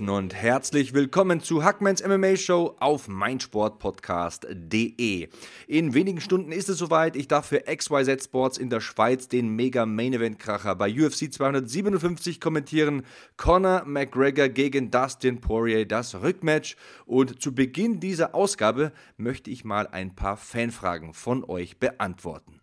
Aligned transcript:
draußen 0.00 0.08
und 0.08 0.34
herzlich 0.34 0.94
willkommen 0.94 1.40
zu 1.40 1.62
Hackmans 1.62 2.02
MMA 2.06 2.36
Show 2.36 2.76
auf 2.80 3.08
meinsportpodcast.de. 3.08 5.28
In 5.66 5.94
wenigen 5.94 6.20
Stunden 6.20 6.52
ist 6.52 6.68
es 6.68 6.78
soweit. 6.78 7.16
Ich 7.16 7.26
darf 7.28 7.46
für 7.46 7.60
XYZ 7.60 8.24
Sports 8.24 8.58
in 8.58 8.70
der 8.70 8.80
Schweiz 8.80 9.28
den 9.28 9.54
Mega 9.54 9.86
Main 9.86 10.14
Event 10.14 10.38
Kracher 10.38 10.74
bei 10.74 10.90
UFC 10.90 11.32
257 11.32 12.40
kommentieren. 12.40 13.04
Conor 13.36 13.84
McGregor 13.84 14.48
gegen 14.48 14.90
Dustin 14.90 15.40
Poirier, 15.40 15.86
das 15.86 16.14
Rückmatch. 16.14 16.76
Und 17.06 17.42
zu 17.42 17.54
Beginn 17.54 18.00
dieser 18.00 18.34
Ausgabe 18.34 18.92
möchte 19.16 19.50
ich 19.50 19.64
mal 19.64 19.86
ein 19.86 20.14
paar 20.14 20.36
Fanfragen 20.36 21.14
von 21.14 21.44
euch 21.44 21.78
beantworten. 21.78 22.59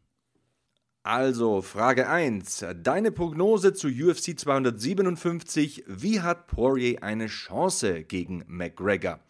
Also, 1.07 1.61
Frage 1.61 2.09
1. 2.09 2.65
Deine 2.83 3.13
Prognose 3.13 3.71
zu 3.71 3.87
UFC 3.87 4.37
257. 4.37 5.85
Wie 5.87 6.19
hat 6.19 6.47
Poirier 6.47 7.01
eine 7.01 7.27
Chance 7.27 8.03
gegen 8.03 8.43
McGregor? 8.45 9.21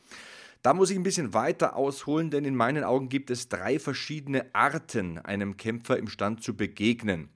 Da 0.63 0.73
muss 0.73 0.90
ich 0.90 0.98
ein 0.98 1.04
bisschen 1.04 1.35
weiter 1.35 1.76
ausholen, 1.76 2.32
denn 2.32 2.46
in 2.46 2.55
meinen 2.55 2.84
Augen 2.84 3.10
gibt 3.10 3.29
es 3.29 3.48
drei 3.48 3.77
verschiedene 3.77 4.48
Arten, 4.54 5.20
einem 5.20 5.55
Kämpfer 5.55 5.99
im 5.99 6.07
Stand 6.07 6.41
zu 6.41 6.57
begegnen. 6.57 7.29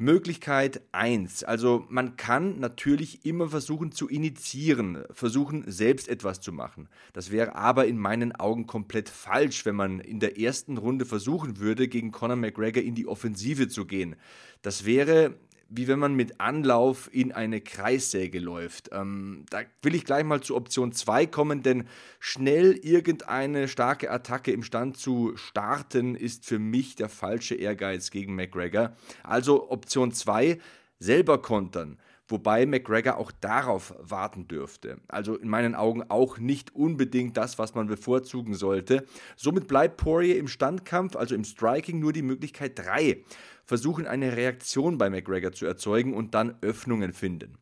Möglichkeit 0.00 0.80
1. 0.92 1.44
Also 1.44 1.84
man 1.90 2.16
kann 2.16 2.58
natürlich 2.58 3.26
immer 3.26 3.50
versuchen 3.50 3.92
zu 3.92 4.08
initiieren, 4.08 5.04
versuchen 5.10 5.70
selbst 5.70 6.08
etwas 6.08 6.40
zu 6.40 6.52
machen. 6.52 6.88
Das 7.12 7.30
wäre 7.30 7.54
aber 7.54 7.86
in 7.86 7.98
meinen 7.98 8.34
Augen 8.34 8.66
komplett 8.66 9.10
falsch, 9.10 9.66
wenn 9.66 9.74
man 9.74 10.00
in 10.00 10.18
der 10.18 10.40
ersten 10.40 10.78
Runde 10.78 11.04
versuchen 11.04 11.58
würde, 11.58 11.86
gegen 11.86 12.12
Conor 12.12 12.36
McGregor 12.36 12.82
in 12.82 12.94
die 12.94 13.06
Offensive 13.06 13.68
zu 13.68 13.84
gehen. 13.84 14.16
Das 14.62 14.86
wäre 14.86 15.34
wie 15.70 15.86
wenn 15.86 16.00
man 16.00 16.14
mit 16.14 16.40
Anlauf 16.40 17.08
in 17.12 17.32
eine 17.32 17.60
Kreissäge 17.60 18.40
läuft. 18.40 18.90
Ähm, 18.92 19.46
da 19.50 19.60
will 19.82 19.94
ich 19.94 20.04
gleich 20.04 20.24
mal 20.24 20.42
zu 20.42 20.56
Option 20.56 20.92
2 20.92 21.26
kommen, 21.26 21.62
denn 21.62 21.86
schnell 22.18 22.72
irgendeine 22.72 23.68
starke 23.68 24.10
Attacke 24.10 24.50
im 24.50 24.64
Stand 24.64 24.96
zu 24.96 25.36
starten, 25.36 26.16
ist 26.16 26.44
für 26.44 26.58
mich 26.58 26.96
der 26.96 27.08
falsche 27.08 27.54
Ehrgeiz 27.54 28.10
gegen 28.10 28.34
McGregor. 28.34 28.96
Also 29.22 29.70
Option 29.70 30.12
2, 30.12 30.58
selber 30.98 31.40
kontern 31.40 31.98
wobei 32.30 32.66
McGregor 32.66 33.16
auch 33.16 33.32
darauf 33.32 33.94
warten 33.98 34.48
dürfte. 34.48 34.98
Also 35.08 35.36
in 35.36 35.48
meinen 35.48 35.74
Augen 35.74 36.04
auch 36.08 36.38
nicht 36.38 36.74
unbedingt 36.74 37.36
das, 37.36 37.58
was 37.58 37.74
man 37.74 37.86
bevorzugen 37.86 38.54
sollte. 38.54 39.04
Somit 39.36 39.66
bleibt 39.68 39.96
Poirier 39.96 40.38
im 40.38 40.48
Standkampf, 40.48 41.16
also 41.16 41.34
im 41.34 41.44
Striking, 41.44 41.98
nur 41.98 42.12
die 42.12 42.22
Möglichkeit 42.22 42.78
3 42.78 43.24
versuchen 43.64 44.06
eine 44.06 44.36
Reaktion 44.36 44.98
bei 44.98 45.10
McGregor 45.10 45.52
zu 45.52 45.64
erzeugen 45.64 46.14
und 46.14 46.34
dann 46.34 46.56
Öffnungen 46.60 47.12
finden. 47.12 47.56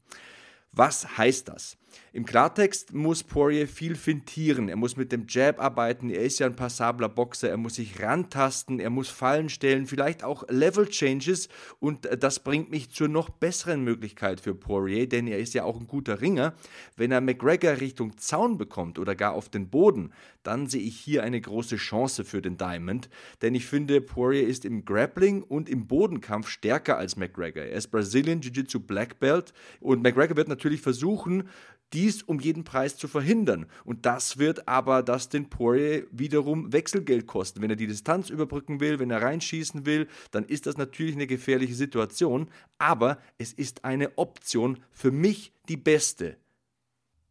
Was 0.73 1.19
heißt 1.19 1.49
das? 1.49 1.77
Im 2.13 2.25
Klartext 2.25 2.95
muss 2.95 3.23
Poirier 3.23 3.69
viel 3.69 3.95
fintieren. 3.95 4.69
Er 4.69 4.77
muss 4.77 4.97
mit 4.97 5.13
dem 5.13 5.27
Jab 5.29 5.61
arbeiten. 5.61 6.11
Er 6.11 6.23
ist 6.23 6.39
ja 6.39 6.47
ein 6.47 6.57
passabler 6.57 7.09
Boxer. 7.09 7.51
Er 7.51 7.57
muss 7.57 7.75
sich 7.75 8.03
rantasten. 8.03 8.81
Er 8.81 8.91
muss 8.91 9.09
Fallen 9.09 9.49
stellen. 9.49 9.87
Vielleicht 9.87 10.25
auch 10.25 10.45
Level 10.49 10.89
Changes. 10.89 11.49
Und 11.81 12.09
das 12.21 12.41
bringt 12.41 12.71
mich 12.71 12.91
zur 12.91 13.09
noch 13.09 13.29
besseren 13.29 13.85
Möglichkeit 13.85 14.41
für 14.41 14.55
Poirier, 14.55 15.09
denn 15.09 15.27
er 15.27 15.39
ist 15.39 15.55
ja 15.55 15.65
auch 15.65 15.79
ein 15.79 15.87
guter 15.87 16.21
Ringer. 16.21 16.55
Wenn 16.97 17.13
er 17.13 17.21
McGregor 17.21 17.81
Richtung 17.81 18.17
Zaun 18.19 18.59
bekommt 18.59 18.99
oder 18.99 19.15
gar 19.15 19.35
auf 19.35 19.49
den 19.49 19.69
Boden, 19.69 20.13
dann 20.43 20.67
sehe 20.67 20.83
ich 20.83 20.99
hier 20.99 21.23
eine 21.23 21.41
große 21.41 21.77
Chance 21.77 22.25
für 22.25 22.41
den 22.41 22.57
Diamond. 22.57 23.11
Denn 23.43 23.55
ich 23.55 23.67
finde, 23.67 24.01
Poirier 24.01 24.47
ist 24.47 24.65
im 24.65 24.85
Grappling 24.85 25.43
und 25.43 25.69
im 25.69 25.87
Bodenkampf 25.87 26.49
stärker 26.49 26.97
als 26.97 27.17
McGregor. 27.17 27.65
Er 27.65 27.77
ist 27.77 27.89
Brazilian 27.89 28.41
Jiu-Jitsu 28.41 28.81
Black 28.81 29.21
Belt. 29.21 29.53
Und 29.81 30.03
McGregor 30.03 30.37
wird 30.37 30.49
natürlich 30.49 30.81
versuchen, 30.81 31.49
dies 31.93 32.23
um 32.23 32.41
jeden 32.41 32.65
Preis 32.65 32.97
zu 32.97 33.09
verhindern. 33.09 33.67
Und 33.85 34.07
das 34.07 34.39
wird 34.39 34.69
aber 34.69 35.03
Dustin 35.03 35.49
Poirier 35.49 36.07
wiederum 36.11 36.73
Wechselgeld 36.73 37.27
kosten. 37.27 37.63
Wenn 37.63 37.71
er 37.71 37.77
die 37.77 37.87
Distanz 37.87 38.31
überbrücken 38.31 38.81
will, 38.81 38.99
wenn 38.99 39.11
er 39.11 39.23
reinschießen 39.23 39.87
will, 39.87 40.09
dann 40.31 40.45
ist 40.45 40.67
das 40.67 40.77
natürlich 40.77 41.15
eine 41.15 41.27
gefährliche 41.27 41.75
Situation. 41.75 42.49
Aber 42.79 43.19
es 43.39 43.53
ist 43.53 43.85
eine 43.85 44.17
Option 44.19 44.79
für 44.91 45.11
mich 45.11 45.53
die 45.69 45.77
beste. 45.77 46.37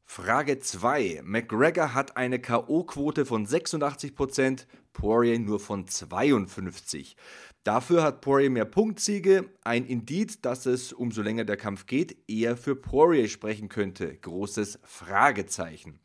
Frage 0.10 0.60
2. 0.60 1.22
McGregor 1.26 1.94
hat 1.94 2.16
eine 2.16 2.40
K.O.-Quote 2.40 3.26
von 3.26 3.46
86%, 3.46 4.66
Poirier 4.94 5.38
nur 5.38 5.60
von 5.60 5.86
52%. 5.86 7.16
Dafür 7.68 8.02
hat 8.02 8.22
Poirier 8.22 8.50
mehr 8.50 8.64
Punktsiege, 8.64 9.50
ein 9.66 9.86
Indiz, 9.86 10.40
dass 10.40 10.66
es, 10.66 10.94
umso 10.94 11.22
länger 11.22 11.44
der 11.44 11.58
Kampf 11.58 11.86
geht, 11.86 12.16
eher 12.26 12.56
für 12.56 12.78
Poirier 12.78 13.28
sprechen 13.28 13.68
könnte. 13.68 14.16
Großes 14.16 14.80
Fragezeichen. 14.84 16.00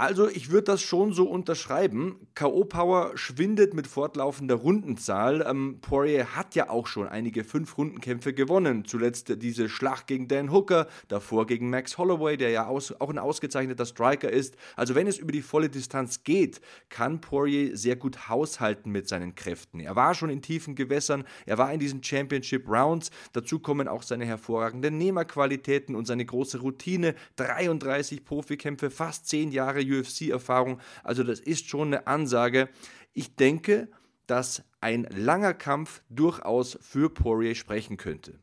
Also 0.00 0.28
ich 0.28 0.50
würde 0.50 0.62
das 0.62 0.80
schon 0.80 1.12
so 1.12 1.28
unterschreiben. 1.28 2.28
KO-Power 2.36 3.16
schwindet 3.16 3.74
mit 3.74 3.88
fortlaufender 3.88 4.54
Rundenzahl. 4.54 5.44
Ähm, 5.44 5.78
Poirier 5.80 6.36
hat 6.36 6.54
ja 6.54 6.70
auch 6.70 6.86
schon 6.86 7.08
einige 7.08 7.42
Fünf-Rundenkämpfe 7.42 8.32
gewonnen. 8.32 8.84
Zuletzt 8.84 9.42
diese 9.42 9.68
Schlacht 9.68 10.06
gegen 10.06 10.28
Dan 10.28 10.52
Hooker, 10.52 10.86
davor 11.08 11.48
gegen 11.48 11.68
Max 11.68 11.98
Holloway, 11.98 12.36
der 12.36 12.50
ja 12.50 12.68
aus, 12.68 12.92
auch 13.00 13.10
ein 13.10 13.18
ausgezeichneter 13.18 13.86
Striker 13.86 14.30
ist. 14.30 14.56
Also 14.76 14.94
wenn 14.94 15.08
es 15.08 15.18
über 15.18 15.32
die 15.32 15.42
volle 15.42 15.68
Distanz 15.68 16.22
geht, 16.22 16.60
kann 16.90 17.20
Poirier 17.20 17.76
sehr 17.76 17.96
gut 17.96 18.28
haushalten 18.28 18.92
mit 18.92 19.08
seinen 19.08 19.34
Kräften. 19.34 19.80
Er 19.80 19.96
war 19.96 20.14
schon 20.14 20.30
in 20.30 20.42
tiefen 20.42 20.76
Gewässern, 20.76 21.24
er 21.44 21.58
war 21.58 21.72
in 21.72 21.80
diesen 21.80 22.04
Championship 22.04 22.68
Rounds. 22.68 23.10
Dazu 23.32 23.58
kommen 23.58 23.88
auch 23.88 24.04
seine 24.04 24.26
hervorragenden 24.26 24.96
Nehmerqualitäten 24.96 25.96
und 25.96 26.06
seine 26.06 26.24
große 26.24 26.60
Routine. 26.60 27.16
33 27.34 28.24
Profikämpfe, 28.24 28.92
fast 28.92 29.26
10 29.26 29.50
Jahre 29.50 29.87
UFC-Erfahrung. 29.90 30.80
Also 31.02 31.22
das 31.22 31.40
ist 31.40 31.68
schon 31.68 31.88
eine 31.88 32.06
Ansage. 32.06 32.68
Ich 33.14 33.36
denke, 33.36 33.88
dass 34.26 34.62
ein 34.80 35.04
langer 35.04 35.54
Kampf 35.54 36.02
durchaus 36.08 36.78
für 36.80 37.10
Poirier 37.12 37.54
sprechen 37.54 37.96
könnte. 37.96 38.38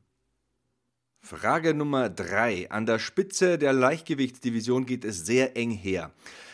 Frage 1.21 1.73
Nummer 1.73 2.09
3. 2.09 2.69
An 2.69 2.85
der 2.85 2.99
Spitze 2.99 3.57
der 3.57 3.73
Leichtgewichtsdivision 3.73 4.85
geht 4.85 5.03
es 5.03 5.25
sehr 5.25 5.57
eng 5.57 5.71
her. 5.71 6.11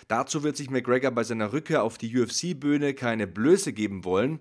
Dazu 0.07 0.43
wird 0.43 0.55
sich 0.55 0.69
McGregor 0.69 1.11
bei 1.11 1.23
seiner 1.23 1.51
Rückkehr 1.51 1.83
auf 1.83 1.97
die 1.97 2.17
UFC-Bühne 2.17 2.93
keine 2.93 3.27
Blöße 3.27 3.73
geben 3.73 4.05
wollen. 4.05 4.39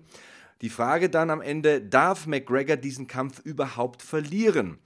Die 0.61 0.69
Frage 0.69 1.09
dann 1.09 1.31
am 1.31 1.41
Ende, 1.41 1.81
darf 1.81 2.27
McGregor 2.27 2.77
diesen 2.77 3.07
Kampf 3.07 3.39
überhaupt 3.39 4.01
verlieren? 4.01 4.77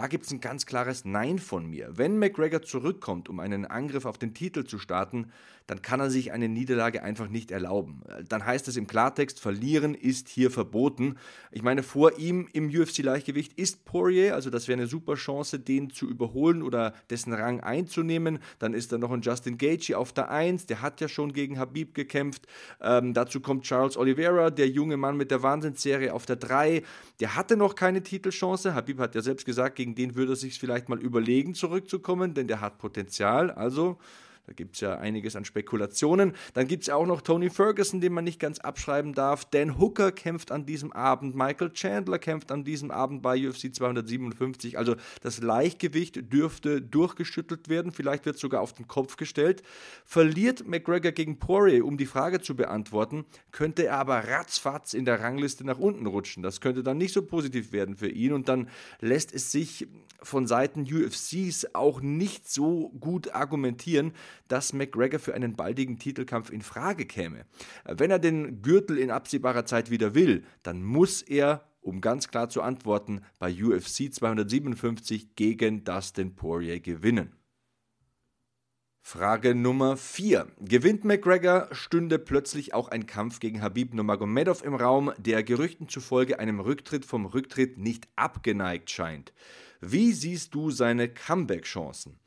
Da 0.00 0.06
gibt 0.06 0.24
es 0.24 0.32
ein 0.32 0.40
ganz 0.40 0.64
klares 0.64 1.04
Nein 1.04 1.38
von 1.38 1.68
mir. 1.68 1.90
Wenn 1.98 2.18
McGregor 2.18 2.62
zurückkommt, 2.62 3.28
um 3.28 3.38
einen 3.38 3.66
Angriff 3.66 4.06
auf 4.06 4.16
den 4.16 4.32
Titel 4.32 4.64
zu 4.64 4.78
starten, 4.78 5.30
dann 5.70 5.82
kann 5.82 6.00
er 6.00 6.10
sich 6.10 6.32
eine 6.32 6.48
Niederlage 6.48 7.04
einfach 7.04 7.28
nicht 7.28 7.52
erlauben. 7.52 8.02
Dann 8.28 8.44
heißt 8.44 8.66
es 8.66 8.76
im 8.76 8.88
Klartext, 8.88 9.38
verlieren 9.38 9.94
ist 9.94 10.28
hier 10.28 10.50
verboten. 10.50 11.16
Ich 11.52 11.62
meine, 11.62 11.84
vor 11.84 12.18
ihm 12.18 12.48
im 12.52 12.70
UFC-Leichtgewicht 12.70 13.52
ist 13.52 13.84
Poirier, 13.84 14.34
also 14.34 14.50
das 14.50 14.66
wäre 14.66 14.80
eine 14.80 14.88
super 14.88 15.14
Chance, 15.14 15.60
den 15.60 15.90
zu 15.90 16.08
überholen 16.08 16.64
oder 16.64 16.92
dessen 17.08 17.32
Rang 17.32 17.60
einzunehmen. 17.60 18.40
Dann 18.58 18.74
ist 18.74 18.90
da 18.90 18.98
noch 18.98 19.12
ein 19.12 19.20
Justin 19.20 19.58
Gaethje 19.58 19.96
auf 19.96 20.12
der 20.12 20.28
1, 20.28 20.66
der 20.66 20.82
hat 20.82 21.00
ja 21.00 21.06
schon 21.06 21.32
gegen 21.32 21.56
Habib 21.56 21.94
gekämpft. 21.94 22.48
Ähm, 22.80 23.14
dazu 23.14 23.40
kommt 23.40 23.62
Charles 23.62 23.96
Oliveira, 23.96 24.50
der 24.50 24.68
junge 24.68 24.96
Mann 24.96 25.16
mit 25.16 25.30
der 25.30 25.44
Wahnsinnsserie 25.44 26.12
auf 26.12 26.26
der 26.26 26.36
3. 26.36 26.82
Der 27.20 27.36
hatte 27.36 27.56
noch 27.56 27.76
keine 27.76 28.02
Titelchance. 28.02 28.74
Habib 28.74 28.98
hat 28.98 29.14
ja 29.14 29.22
selbst 29.22 29.46
gesagt, 29.46 29.76
gegen 29.76 29.89
den 29.94 30.14
würde 30.14 30.32
er 30.32 30.36
sich 30.36 30.58
vielleicht 30.58 30.88
mal 30.88 31.00
überlegen, 31.00 31.54
zurückzukommen, 31.54 32.34
denn 32.34 32.48
der 32.48 32.60
hat 32.60 32.78
Potenzial. 32.78 33.50
Also 33.50 33.98
da 34.50 34.54
gibt 34.54 34.74
es 34.74 34.80
ja 34.80 34.98
einiges 34.98 35.36
an 35.36 35.44
Spekulationen. 35.44 36.32
Dann 36.54 36.66
gibt 36.66 36.82
es 36.82 36.88
ja 36.88 36.96
auch 36.96 37.06
noch 37.06 37.20
Tony 37.20 37.50
Ferguson, 37.50 38.00
den 38.00 38.12
man 38.12 38.24
nicht 38.24 38.40
ganz 38.40 38.58
abschreiben 38.58 39.12
darf. 39.12 39.44
Dan 39.44 39.78
Hooker 39.78 40.10
kämpft 40.10 40.50
an 40.50 40.66
diesem 40.66 40.92
Abend. 40.92 41.36
Michael 41.36 41.70
Chandler 41.72 42.18
kämpft 42.18 42.50
an 42.50 42.64
diesem 42.64 42.90
Abend 42.90 43.22
bei 43.22 43.48
UFC 43.48 43.72
257. 43.72 44.76
Also 44.76 44.96
das 45.20 45.40
Leichtgewicht 45.40 46.32
dürfte 46.32 46.82
durchgeschüttelt 46.82 47.68
werden. 47.68 47.92
Vielleicht 47.92 48.26
wird 48.26 48.34
es 48.34 48.40
sogar 48.40 48.60
auf 48.60 48.72
den 48.72 48.88
Kopf 48.88 49.16
gestellt. 49.16 49.62
Verliert 50.04 50.66
McGregor 50.66 51.12
gegen 51.12 51.38
Poirier, 51.38 51.86
um 51.86 51.96
die 51.96 52.06
Frage 52.06 52.40
zu 52.40 52.56
beantworten, 52.56 53.26
könnte 53.52 53.86
er 53.86 53.98
aber 53.98 54.26
ratzfatz 54.26 54.94
in 54.94 55.04
der 55.04 55.20
Rangliste 55.20 55.64
nach 55.64 55.78
unten 55.78 56.06
rutschen. 56.06 56.42
Das 56.42 56.60
könnte 56.60 56.82
dann 56.82 56.98
nicht 56.98 57.14
so 57.14 57.22
positiv 57.22 57.70
werden 57.70 57.94
für 57.94 58.08
ihn. 58.08 58.32
Und 58.32 58.48
dann 58.48 58.68
lässt 58.98 59.32
es 59.32 59.52
sich 59.52 59.86
von 60.22 60.46
Seiten 60.46 60.82
UFCs 60.82 61.68
auch 61.72 62.00
nicht 62.00 62.50
so 62.50 62.90
gut 63.00 63.32
argumentieren, 63.34 64.12
dass 64.48 64.72
McGregor 64.72 65.18
für 65.18 65.34
einen 65.34 65.56
baldigen 65.56 65.98
Titelkampf 65.98 66.50
in 66.50 66.62
Frage 66.62 67.06
käme. 67.06 67.44
Wenn 67.84 68.10
er 68.10 68.18
den 68.18 68.62
Gürtel 68.62 68.98
in 68.98 69.10
absehbarer 69.10 69.66
Zeit 69.66 69.90
wieder 69.90 70.14
will, 70.14 70.44
dann 70.62 70.82
muss 70.82 71.22
er 71.22 71.64
um 71.82 72.00
ganz 72.00 72.28
klar 72.28 72.48
zu 72.48 72.62
antworten, 72.62 73.22
bei 73.38 73.52
UFC 73.52 74.12
257 74.12 75.34
gegen 75.34 75.84
Dustin 75.84 76.34
Poirier 76.34 76.80
gewinnen. 76.80 77.32
Frage 79.02 79.54
Nummer 79.54 79.96
4. 79.96 80.46
Gewinnt 80.60 81.04
McGregor, 81.04 81.68
stünde 81.72 82.18
plötzlich 82.18 82.74
auch 82.74 82.88
ein 82.88 83.06
Kampf 83.06 83.40
gegen 83.40 83.62
Habib 83.62 83.94
Nurmagomedov 83.94 84.62
im 84.62 84.74
Raum, 84.74 85.10
der 85.16 85.42
Gerüchten 85.42 85.88
zufolge 85.88 86.38
einem 86.38 86.60
Rücktritt 86.60 87.06
vom 87.06 87.24
Rücktritt 87.24 87.78
nicht 87.78 88.08
abgeneigt 88.14 88.90
scheint. 88.90 89.32
Wie 89.80 90.12
siehst 90.12 90.54
du 90.54 90.70
seine 90.70 91.08
Comeback-Chancen? 91.08 92.20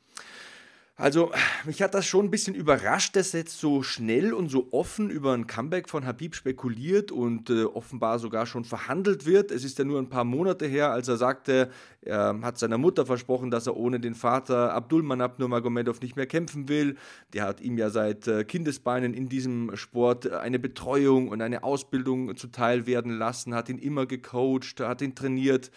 Also, 0.96 1.32
mich 1.64 1.82
hat 1.82 1.92
das 1.92 2.06
schon 2.06 2.26
ein 2.26 2.30
bisschen 2.30 2.54
überrascht, 2.54 3.16
dass 3.16 3.32
jetzt 3.32 3.58
so 3.58 3.82
schnell 3.82 4.32
und 4.32 4.48
so 4.48 4.68
offen 4.70 5.10
über 5.10 5.32
ein 5.32 5.48
Comeback 5.48 5.88
von 5.88 6.06
Habib 6.06 6.36
spekuliert 6.36 7.10
und 7.10 7.50
äh, 7.50 7.64
offenbar 7.64 8.20
sogar 8.20 8.46
schon 8.46 8.64
verhandelt 8.64 9.26
wird. 9.26 9.50
Es 9.50 9.64
ist 9.64 9.76
ja 9.76 9.84
nur 9.84 9.98
ein 9.98 10.08
paar 10.08 10.22
Monate 10.22 10.66
her, 10.66 10.92
als 10.92 11.08
er 11.08 11.16
sagte, 11.16 11.68
er 12.00 12.38
hat 12.42 12.58
seiner 12.58 12.78
Mutter 12.78 13.06
versprochen, 13.06 13.50
dass 13.50 13.66
er 13.66 13.76
ohne 13.76 13.98
den 13.98 14.14
Vater 14.14 14.72
Abdulmanab 14.72 15.40
Nurmagomedov 15.40 16.00
nicht 16.00 16.14
mehr 16.14 16.26
kämpfen 16.26 16.68
will. 16.68 16.96
Der 17.32 17.42
hat 17.42 17.60
ihm 17.60 17.76
ja 17.76 17.90
seit 17.90 18.28
äh, 18.28 18.44
Kindesbeinen 18.44 19.14
in 19.14 19.28
diesem 19.28 19.74
Sport 19.74 20.30
eine 20.30 20.60
Betreuung 20.60 21.26
und 21.28 21.42
eine 21.42 21.64
Ausbildung 21.64 22.36
zuteil 22.36 22.86
werden 22.86 23.18
lassen, 23.18 23.52
hat 23.52 23.68
ihn 23.68 23.78
immer 23.78 24.06
gecoacht, 24.06 24.78
hat 24.78 25.02
ihn 25.02 25.16
trainiert. 25.16 25.72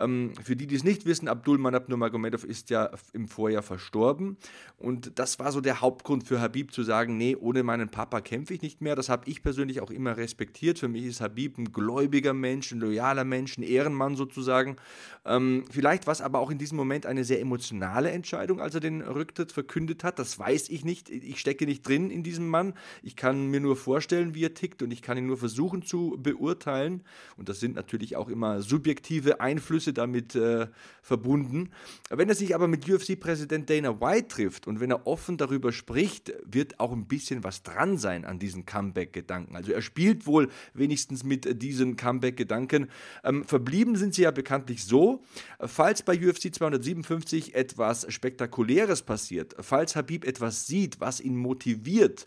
Ähm, 0.00 0.32
für 0.42 0.56
die, 0.56 0.66
die 0.66 0.76
es 0.76 0.84
nicht 0.84 1.04
wissen, 1.04 1.28
Abdulmanab 1.28 1.90
Nurmagomedov 1.90 2.44
ist 2.44 2.70
ja 2.70 2.90
im 3.12 3.28
Vorjahr 3.28 3.62
verstorben. 3.62 4.38
Und 4.82 5.18
das 5.18 5.38
war 5.38 5.52
so 5.52 5.60
der 5.60 5.80
Hauptgrund 5.80 6.26
für 6.26 6.40
Habib 6.40 6.72
zu 6.72 6.82
sagen, 6.82 7.16
nee, 7.16 7.36
ohne 7.36 7.62
meinen 7.62 7.88
Papa 7.88 8.20
kämpfe 8.20 8.54
ich 8.54 8.62
nicht 8.62 8.80
mehr. 8.80 8.96
Das 8.96 9.08
habe 9.08 9.28
ich 9.28 9.42
persönlich 9.42 9.80
auch 9.80 9.90
immer 9.90 10.16
respektiert. 10.16 10.78
Für 10.78 10.88
mich 10.88 11.04
ist 11.04 11.20
Habib 11.20 11.58
ein 11.58 11.72
gläubiger 11.72 12.32
Mensch, 12.32 12.72
ein 12.72 12.80
loyaler 12.80 13.24
Mensch, 13.24 13.56
ein 13.58 13.62
Ehrenmann 13.62 14.16
sozusagen. 14.16 14.76
Ähm, 15.24 15.64
vielleicht 15.70 16.06
war 16.06 16.12
es 16.12 16.20
aber 16.20 16.38
auch 16.38 16.50
in 16.50 16.58
diesem 16.58 16.76
Moment 16.76 17.06
eine 17.06 17.24
sehr 17.24 17.40
emotionale 17.40 18.10
Entscheidung, 18.10 18.60
als 18.60 18.74
er 18.74 18.80
den 18.80 19.02
Rücktritt 19.02 19.52
verkündet 19.52 20.04
hat. 20.04 20.18
Das 20.18 20.38
weiß 20.38 20.68
ich 20.68 20.84
nicht. 20.84 21.10
Ich 21.10 21.38
stecke 21.38 21.64
nicht 21.64 21.86
drin 21.86 22.10
in 22.10 22.22
diesem 22.22 22.48
Mann. 22.48 22.74
Ich 23.02 23.14
kann 23.14 23.48
mir 23.48 23.60
nur 23.60 23.76
vorstellen, 23.76 24.34
wie 24.34 24.44
er 24.44 24.54
tickt 24.54 24.82
und 24.82 24.90
ich 24.90 25.02
kann 25.02 25.16
ihn 25.16 25.26
nur 25.26 25.38
versuchen 25.38 25.82
zu 25.82 26.18
beurteilen. 26.20 27.02
Und 27.36 27.48
das 27.48 27.60
sind 27.60 27.76
natürlich 27.76 28.16
auch 28.16 28.28
immer 28.28 28.62
subjektive 28.62 29.40
Einflüsse 29.40 29.92
damit 29.92 30.34
äh, 30.34 30.66
verbunden. 31.02 31.70
Wenn 32.10 32.28
er 32.28 32.34
sich 32.34 32.54
aber 32.54 32.66
mit 32.68 32.88
UFC-Präsident 32.88 33.70
Dana 33.70 34.00
White 34.00 34.28
trifft, 34.28 34.62
trifft 34.62 34.66
und 34.72 34.80
wenn 34.80 34.90
er 34.90 35.06
offen 35.06 35.36
darüber 35.36 35.70
spricht, 35.70 36.32
wird 36.46 36.80
auch 36.80 36.92
ein 36.92 37.06
bisschen 37.06 37.44
was 37.44 37.62
dran 37.62 37.98
sein 37.98 38.24
an 38.24 38.38
diesen 38.38 38.64
Comeback-Gedanken. 38.64 39.54
Also 39.54 39.70
er 39.70 39.82
spielt 39.82 40.26
wohl 40.26 40.48
wenigstens 40.72 41.24
mit 41.24 41.60
diesen 41.60 41.96
Comeback-Gedanken. 41.96 42.88
Ähm, 43.22 43.44
verblieben 43.44 43.96
sind 43.96 44.14
sie 44.14 44.22
ja 44.22 44.30
bekanntlich 44.30 44.84
so, 44.84 45.22
falls 45.60 46.02
bei 46.02 46.18
UFC 46.18 46.54
257 46.54 47.54
etwas 47.54 48.10
Spektakuläres 48.10 49.02
passiert, 49.02 49.54
falls 49.60 49.94
Habib 49.94 50.24
etwas 50.24 50.66
sieht, 50.66 51.00
was 51.00 51.20
ihn 51.20 51.36
motiviert, 51.36 52.26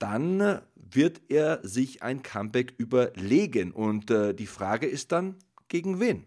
dann 0.00 0.60
wird 0.74 1.20
er 1.28 1.60
sich 1.62 2.02
ein 2.02 2.24
Comeback 2.24 2.74
überlegen. 2.76 3.70
Und 3.70 4.10
äh, 4.10 4.34
die 4.34 4.48
Frage 4.48 4.88
ist 4.88 5.12
dann, 5.12 5.36
gegen 5.68 6.00
wen? 6.00 6.24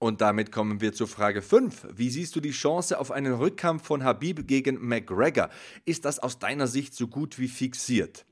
Und 0.00 0.22
damit 0.22 0.50
kommen 0.50 0.80
wir 0.80 0.94
zur 0.94 1.08
Frage 1.08 1.42
5. 1.42 1.88
Wie 1.94 2.08
siehst 2.08 2.34
du 2.34 2.40
die 2.40 2.52
Chance 2.52 2.98
auf 2.98 3.10
einen 3.10 3.34
Rückkampf 3.34 3.84
von 3.84 4.02
Habib 4.02 4.48
gegen 4.48 4.80
McGregor? 4.80 5.50
Ist 5.84 6.06
das 6.06 6.18
aus 6.18 6.38
deiner 6.38 6.66
Sicht 6.68 6.94
so 6.94 7.06
gut 7.06 7.38
wie 7.38 7.48
fixiert? 7.48 8.24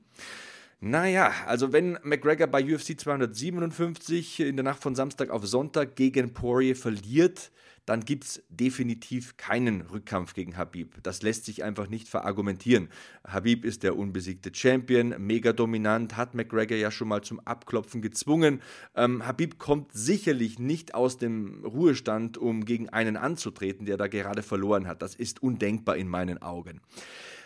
Naja, 0.79 1.31
also 1.45 1.71
wenn 1.71 1.99
McGregor 2.01 2.47
bei 2.47 2.63
UFC 2.63 2.99
257 2.99 4.39
in 4.39 4.55
der 4.55 4.63
Nacht 4.63 4.81
von 4.81 4.95
Samstag 4.95 5.29
auf 5.29 5.45
Sonntag 5.45 5.95
gegen 5.95 6.33
Poirier 6.33 6.75
verliert, 6.75 7.51
dann 7.89 8.05
gibt 8.05 8.23
es 8.23 8.43
definitiv 8.49 9.35
keinen 9.37 9.81
Rückkampf 9.81 10.35
gegen 10.35 10.57
Habib. 10.57 11.01
Das 11.01 11.23
lässt 11.23 11.45
sich 11.45 11.63
einfach 11.63 11.89
nicht 11.89 12.07
verargumentieren. 12.07 12.89
Habib 13.27 13.65
ist 13.65 13.81
der 13.81 13.97
unbesiegte 13.97 14.51
Champion, 14.53 15.15
mega 15.17 15.53
dominant, 15.53 16.15
hat 16.15 16.35
McGregor 16.35 16.77
ja 16.77 16.91
schon 16.91 17.07
mal 17.07 17.23
zum 17.23 17.39
Abklopfen 17.39 18.03
gezwungen. 18.03 18.61
Ähm, 18.93 19.25
Habib 19.25 19.57
kommt 19.57 19.91
sicherlich 19.91 20.59
nicht 20.59 20.93
aus 20.93 21.17
dem 21.17 21.65
Ruhestand, 21.65 22.37
um 22.37 22.63
gegen 22.63 22.89
einen 22.89 23.17
anzutreten, 23.17 23.87
der 23.87 23.97
da 23.97 24.05
gerade 24.05 24.43
verloren 24.43 24.85
hat. 24.85 25.01
Das 25.01 25.15
ist 25.15 25.41
undenkbar 25.41 25.97
in 25.97 26.09
meinen 26.09 26.43
Augen. 26.43 26.81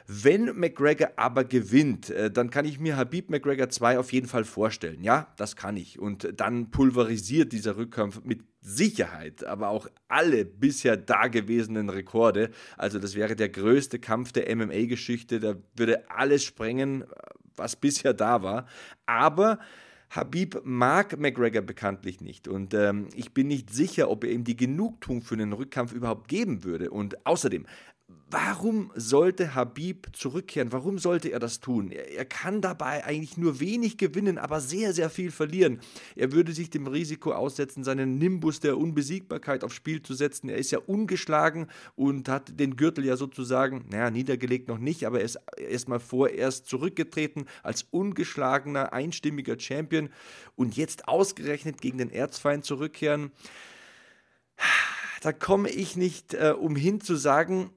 Wenn 0.07 0.59
McGregor 0.59 1.11
aber 1.15 1.45
gewinnt, 1.45 2.09
äh, 2.09 2.29
dann 2.29 2.49
kann 2.49 2.65
ich 2.65 2.81
mir 2.81 2.97
Habib 2.97 3.29
McGregor 3.29 3.69
2 3.69 3.97
auf 3.97 4.11
jeden 4.11 4.27
Fall 4.27 4.43
vorstellen. 4.43 5.01
Ja, 5.03 5.33
das 5.37 5.55
kann 5.55 5.77
ich. 5.77 5.99
Und 5.99 6.33
dann 6.35 6.69
pulverisiert 6.69 7.53
dieser 7.53 7.77
Rückkampf 7.77 8.21
mit 8.25 8.41
Sicherheit, 8.63 9.43
aber 9.43 9.69
auch 9.69 9.87
alle 10.07 10.45
bisher 10.45 10.95
dagewesenen 10.95 11.89
Rekorde. 11.89 12.49
Also 12.77 12.97
das 12.97 13.15
wäre 13.15 13.35
der 13.35 13.49
größte 13.49 13.99
Kampf 13.99 14.31
der 14.31 14.55
MMA-Geschichte. 14.55 15.39
Da 15.39 15.55
würde 15.75 16.09
alles 16.09 16.43
sprengen, 16.43 17.03
was 17.55 17.75
bisher 17.75 18.13
da 18.13 18.41
war. 18.41 18.65
Aber 19.05 19.59
Habib 20.09 20.61
mag 20.63 21.17
McGregor 21.19 21.61
bekanntlich 21.61 22.21
nicht 22.21 22.47
und 22.47 22.73
ähm, 22.75 23.07
ich 23.15 23.33
bin 23.33 23.47
nicht 23.47 23.73
sicher, 23.73 24.11
ob 24.11 24.23
er 24.23 24.31
ihm 24.31 24.43
die 24.43 24.55
Genugtuung 24.55 25.23
für 25.23 25.33
einen 25.33 25.53
Rückkampf 25.53 25.91
überhaupt 25.91 26.27
geben 26.27 26.63
würde. 26.63 26.91
Und 26.91 27.25
außerdem, 27.25 27.65
Warum 28.33 28.91
sollte 28.95 29.53
Habib 29.53 30.07
zurückkehren? 30.11 30.71
Warum 30.71 30.97
sollte 30.97 31.29
er 31.29 31.37
das 31.37 31.59
tun? 31.59 31.91
Er, 31.91 32.11
er, 32.13 32.25
kann 32.25 32.61
dabei 32.61 33.05
eigentlich 33.05 33.37
nur 33.37 33.59
wenig 33.59 33.99
gewinnen, 33.99 34.39
aber 34.39 34.59
sehr, 34.59 34.91
sehr 34.91 35.11
viel 35.11 35.29
verlieren. 35.29 35.79
Er 36.15 36.31
würde 36.31 36.51
sich 36.51 36.71
dem 36.71 36.87
Risiko 36.87 37.33
aussetzen, 37.33 37.83
seinen 37.83 38.17
Nimbus 38.17 38.59
der 38.59 38.79
Unbesiegbarkeit 38.79 39.63
aufs 39.63 39.75
Spiel 39.75 40.01
zu 40.01 40.15
setzen. 40.15 40.49
Er 40.49 40.57
ist 40.57 40.71
ja 40.71 40.79
ungeschlagen 40.79 41.67
und 41.95 42.27
hat 42.27 42.59
den 42.59 42.75
Gürtel 42.75 43.05
ja 43.05 43.17
sozusagen, 43.17 43.85
naja, 43.91 44.09
niedergelegt 44.09 44.67
noch 44.67 44.79
nicht, 44.79 45.05
aber 45.05 45.19
er 45.19 45.25
ist 45.25 45.39
erstmal 45.55 45.99
vorerst 45.99 46.65
zurückgetreten 46.65 47.45
als 47.61 47.83
ungeschlagener, 47.91 48.93
einstimmiger 48.93 49.59
Champion 49.59 50.09
und 50.55 50.75
jetzt 50.75 51.07
ausgerechnet 51.07 51.81
gegen 51.81 51.99
den 51.99 52.09
Erzfeind 52.09 52.65
zurückkehren. 52.65 53.31
Da 55.21 55.31
komme 55.31 55.69
ich 55.69 55.95
nicht 55.95 56.33
äh, 56.33 56.55
umhin 56.57 56.99
zu 56.99 57.15
sagen, 57.15 57.69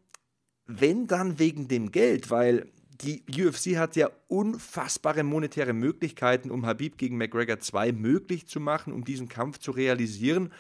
wenn 0.67 1.07
dann 1.07 1.39
wegen 1.39 1.69
dem 1.69 1.93
Geld, 1.93 2.31
weil 2.31 2.67
die 3.01 3.23
UFC 3.29 3.77
hat 3.77 3.97
ja 3.97 4.11
unfassbare 4.29 5.23
monetäre 5.23 5.73
Möglichkeiten, 5.73 6.51
um 6.51 6.67
Habib 6.67 6.99
gegen 6.99 7.17
McGregor 7.17 7.61
2 7.61 7.93
möglich 7.93 8.47
zu 8.47 8.59
machen, 8.59 8.93
um 8.93 9.05
diesen 9.05 9.29
Kampf 9.29 9.59
zu 9.59 9.71
realisieren. 9.71 10.53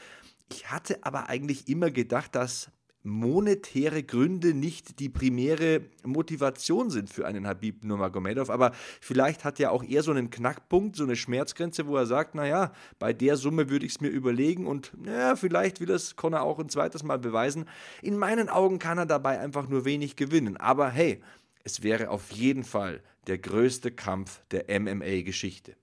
Ich 0.51 0.71
hatte 0.71 0.99
aber 1.03 1.29
eigentlich 1.29 1.69
immer 1.69 1.91
gedacht, 1.91 2.35
dass 2.35 2.71
monetäre 3.07 4.03
Gründe 4.03 4.53
nicht 4.53 4.99
die 4.99 5.09
primäre 5.09 5.83
Motivation 6.05 6.91
sind 6.91 7.09
für 7.09 7.27
einen 7.27 7.47
Habib 7.47 7.85
Nurmagomedov, 7.85 8.51
aber 8.51 8.73
vielleicht 9.01 9.45
hat 9.45 9.61
er 9.61 9.71
auch 9.71 9.85
eher 9.85 10.03
so 10.03 10.11
einen 10.11 10.29
Knackpunkt, 10.29 10.97
so 10.97 11.05
eine 11.05 11.17
Schmerzgrenze, 11.17 11.87
wo 11.87 11.97
er 11.97 12.07
sagt, 12.07 12.35
naja, 12.35 12.73
bei 12.99 13.13
der 13.13 13.37
Summe 13.37 13.71
würde 13.71 13.87
ich 13.87 13.93
es 13.93 14.01
mir 14.01 14.09
überlegen 14.09 14.67
und 14.67 14.93
naja, 15.01 15.37
vielleicht 15.37 15.81
will 15.81 15.91
es 15.91 16.17
Conor 16.17 16.43
auch 16.43 16.59
ein 16.59 16.69
zweites 16.69 17.05
Mal 17.05 17.19
beweisen. 17.19 17.67
In 18.03 18.19
meinen 18.19 18.49
Augen 18.49 18.79
kann 18.81 18.99
er 18.99 19.07
dabei 19.07 19.39
einfach 19.39 19.69
nur 19.69 19.85
wenig 19.85 20.17
gewinnen, 20.17 20.57
aber 20.57 20.91
hey, 20.91 21.23
es 21.63 21.83
wäre 21.83 22.11
auf 22.11 22.33
jeden 22.33 22.65
Fall 22.65 23.03
der 23.29 23.39
größte 23.39 23.93
Kampf 23.93 24.41
der 24.51 24.81
MMA-Geschichte. 24.81 25.77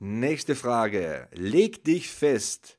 Nächste 0.00 0.54
Frage. 0.54 1.28
Leg 1.32 1.82
dich 1.84 2.10
fest. 2.10 2.78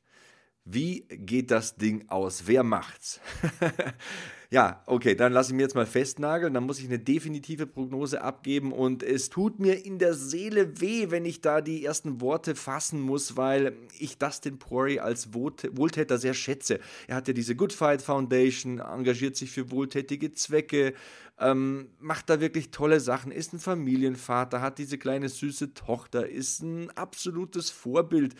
Wie 0.67 1.01
geht 1.10 1.51
das 1.51 1.75
Ding 1.75 2.05
aus? 2.10 2.48
Wer 2.48 2.63
macht's? 2.63 3.19
ja, 4.50 4.81
okay, 4.88 5.13
dann 5.13 5.31
lasse 5.31 5.51
ich 5.51 5.55
mir 5.55 5.62
jetzt 5.62 5.75
mal 5.75 5.86
festnageln. 5.86 6.55
Dann 6.55 6.65
muss 6.65 6.79
ich 6.79 6.86
eine 6.86 6.98
definitive 6.98 7.67
Prognose 7.67 8.24
abgeben 8.24 8.72
und 8.72 9.03
es 9.03 9.29
tut 9.29 9.60
mir 9.60 9.86
in 9.86 10.00
der 10.00 10.15
Seele 10.15 10.81
weh, 10.81 11.12
wenn 11.12 11.24
ich 11.24 11.41
da 11.41 11.62
die 11.62 11.86
ersten 11.86 12.19
Worte 12.19 12.55
fassen 12.55 13.00
muss, 13.00 13.38
weil 13.38 13.74
ich 14.00 14.17
Dustin 14.17 14.57
Poirier 14.57 15.03
als 15.03 15.36
Wohltäter 15.36 16.17
sehr 16.17 16.34
schätze. 16.34 16.79
Er 17.05 17.17
hat 17.17 17.27
ja 17.27 17.36
diese 17.36 17.55
Good 17.55 17.72
Fight 17.72 18.01
Foundation, 18.01 18.79
engagiert 18.79 19.36
sich 19.36 19.51
für 19.51 19.69
wohltätige 19.69 20.34
Zwecke, 20.34 20.95
ähm, 21.39 21.89
macht 22.00 22.27
da 22.31 22.41
wirklich 22.41 22.72
tolle 22.72 23.00
Sachen, 23.00 23.31
ist 23.31 23.53
ein 23.53 23.60
Familienvater, 23.60 24.62
hat 24.62 24.79
diese 24.79 24.98
kleine 24.98 25.29
süße 25.29 25.75
Tochter, 25.75 26.27
ist 26.27 26.63
ein 26.63 26.89
absolutes 26.98 27.69
Vorbild. 27.69 28.34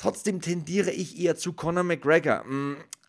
Trotzdem 0.00 0.40
tendiere 0.40 0.90
ich 0.90 1.20
eher 1.20 1.36
zu 1.36 1.52
Conor 1.52 1.84
McGregor. 1.84 2.42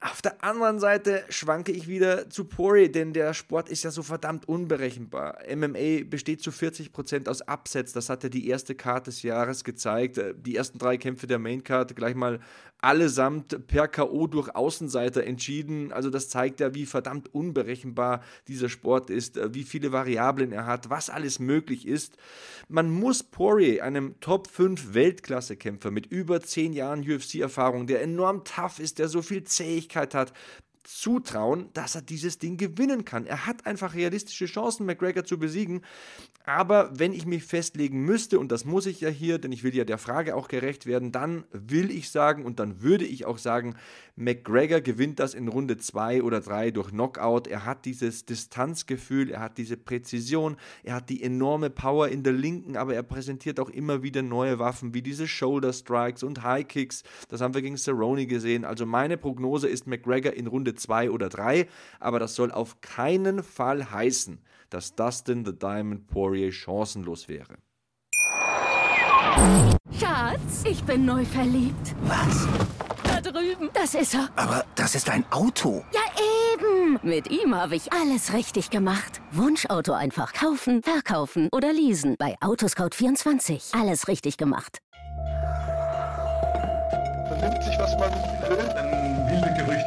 Auf 0.04 0.20
der 0.20 0.44
anderen 0.44 0.80
Seite 0.80 1.24
schwanke 1.30 1.72
ich 1.72 1.88
wieder 1.88 2.28
zu 2.28 2.46
Poirier, 2.46 2.92
denn 2.92 3.14
der 3.14 3.36
Sport 3.36 3.70
ist 3.70 3.84
ja 3.84 3.92
so 3.92 4.02
verdammt 4.02 4.50
unberechenbar. 4.50 5.38
MMA 5.56 6.06
besteht 6.10 6.42
zu 6.42 6.50
40% 6.50 7.30
aus 7.30 7.42
Upsets, 7.48 7.94
das 7.94 8.10
hat 8.10 8.24
ja 8.24 8.30
die 8.30 8.48
erste 8.48 8.74
Karte 8.74 9.12
des 9.12 9.22
Jahres 9.22 9.64
gezeigt. 9.64 10.18
Äh, 10.18 10.34
die 10.36 10.56
ersten 10.56 10.80
drei 10.80 10.98
Kämpfe 10.98 11.28
der 11.28 11.38
Maincard 11.38 11.96
gleich 11.96 12.16
mal 12.16 12.40
allesamt 12.82 13.68
per 13.68 13.88
K.O. 13.88 14.26
durch 14.26 14.56
Außenseiter 14.56 15.24
entschieden. 15.24 15.94
Also 15.94 16.10
das 16.10 16.30
zeigt 16.30 16.60
ja, 16.62 16.74
wie 16.74 16.88
verdammt 16.88 17.32
unberechenbar 17.32 18.24
dieser 18.48 18.70
Sport 18.70 19.12
ist, 19.12 19.38
äh, 19.38 19.54
wie 19.54 19.64
viele 19.64 19.92
Variablen 19.92 20.52
er 20.52 20.66
hat, 20.66 20.90
was 20.90 21.12
alles 21.12 21.38
möglich 21.38 21.88
ist. 21.88 22.18
Man 22.70 22.90
muss 22.90 23.22
Poirier, 23.22 23.84
einem 23.84 24.20
Top 24.20 24.48
5 24.48 24.96
Weltklasse-Kämpfer 24.96 25.92
mit 25.92 26.08
über 26.08 26.42
10 26.42 26.74
Jahren 26.74 27.02
UFC-Erfahrung, 27.02 27.86
der 27.86 28.02
enorm 28.02 28.44
tough 28.46 28.80
ist, 28.80 28.98
der 28.98 29.08
so 29.08 29.22
viel 29.22 29.44
Zähigkeit 29.44 29.91
Möglichkeit 29.92 30.16
hat, 30.16 30.34
zutrauen, 30.84 31.70
dass 31.74 31.96
er 31.96 32.02
dieses 32.02 32.40
Ding 32.40 32.58
gewinnen 32.58 33.06
kann. 33.06 33.26
Er 33.26 33.46
hat 33.46 33.66
einfach 33.66 33.94
realistische 33.94 34.46
Chancen, 34.46 34.86
McGregor 34.86 35.24
zu 35.24 35.38
besiegen. 35.38 35.82
Aber 36.44 36.92
wenn 36.98 37.14
ich 37.14 37.28
mich 37.28 37.44
festlegen 37.44 38.04
müsste, 38.04 38.40
und 38.40 38.52
das 38.52 38.66
muss 38.66 38.88
ich 38.88 39.00
ja 39.00 39.10
hier, 39.10 39.38
denn 39.38 39.52
ich 39.52 39.64
will 39.64 39.76
ja 39.76 39.84
der 39.84 40.00
Frage 40.00 40.36
auch 40.36 40.48
gerecht 40.48 40.88
werden, 40.88 41.12
dann 41.12 41.44
will 41.52 41.92
ich 41.92 42.10
sagen 42.10 42.46
und 42.46 42.60
dann 42.60 42.82
würde 42.82 43.06
ich 43.06 43.26
auch 43.26 43.38
sagen, 43.38 43.76
McGregor 44.16 44.82
gewinnt 44.82 45.20
das 45.20 45.34
in 45.34 45.48
Runde 45.48 45.78
2 45.78 46.24
oder 46.24 46.42
3 46.42 46.72
durch 46.72 46.90
Knockout. 46.90 47.48
Er 47.48 47.66
hat 47.66 47.86
dieses 47.86 48.26
Distanzgefühl, 48.26 49.30
er 49.30 49.40
hat 49.40 49.58
diese 49.58 49.78
Präzision, 49.78 50.58
er 50.84 50.96
hat 50.96 51.10
die 51.10 51.22
enorme 51.22 51.70
Power 51.70 52.08
in 52.08 52.24
der 52.24 52.34
Linken, 52.34 52.76
aber 52.76 52.96
er 52.96 53.04
präsentiert 53.04 53.60
auch 53.60 53.70
immer 53.70 54.02
wieder 54.02 54.22
neue 54.22 54.58
Waffen 54.60 54.94
wie 54.94 55.02
diese 55.02 55.28
Shoulder 55.28 55.74
Strikes 55.74 56.24
und 56.24 56.44
High 56.44 56.68
Kicks. 56.68 57.04
Das 57.30 57.42
haben 57.42 57.54
wir 57.54 57.62
gegen 57.62 57.78
Cerrone 57.78 58.26
gesehen. 58.26 58.66
Also 58.66 58.86
meine 58.86 59.18
Prognose 59.18 59.68
ist 59.68 59.86
McGregor 59.88 60.34
in 60.34 60.48
Runde 60.48 60.71
2 60.76 61.12
oder 61.12 61.30
3, 61.30 61.68
aber 62.00 62.20
das 62.20 62.36
soll 62.36 62.52
auf 62.52 62.82
keinen 62.82 63.44
Fall 63.44 63.92
heißen, 63.92 64.42
dass 64.70 64.96
Dustin 64.96 65.46
the 65.46 65.58
Diamond 65.58 66.08
Poirier 66.08 66.52
chancenlos 66.52 67.28
wäre. 67.28 67.58
Schatz, 70.00 70.64
ich 70.66 70.84
bin 70.84 71.06
neu 71.06 71.26
verliebt. 71.26 71.96
Was? 72.04 72.48
Da 73.04 73.22
drüben. 73.22 73.70
Das 73.74 73.96
ist 73.96 74.14
er. 74.14 74.30
Aber 74.36 74.66
das 74.76 74.96
ist 74.96 75.10
ein 75.10 75.26
Auto. 75.32 75.84
Ja, 75.94 76.02
eben. 76.54 77.00
Mit 77.04 77.30
ihm 77.30 77.56
habe 77.56 77.76
ich 77.76 77.92
alles 77.92 78.34
richtig 78.34 78.70
gemacht. 78.70 79.22
Wunschauto 79.32 79.94
einfach 79.94 80.34
kaufen, 80.34 80.82
verkaufen 80.84 81.50
oder 81.52 81.74
leasen. 81.74 82.16
Bei 82.18 82.36
Autoscout24. 82.42 83.80
Alles 83.80 84.08
richtig 84.08 84.38
gemacht. 84.38 84.80
Vernimmt 87.28 87.64
sich, 87.64 87.78
was 87.80 87.98
man 87.98 88.12
will, 88.50 89.01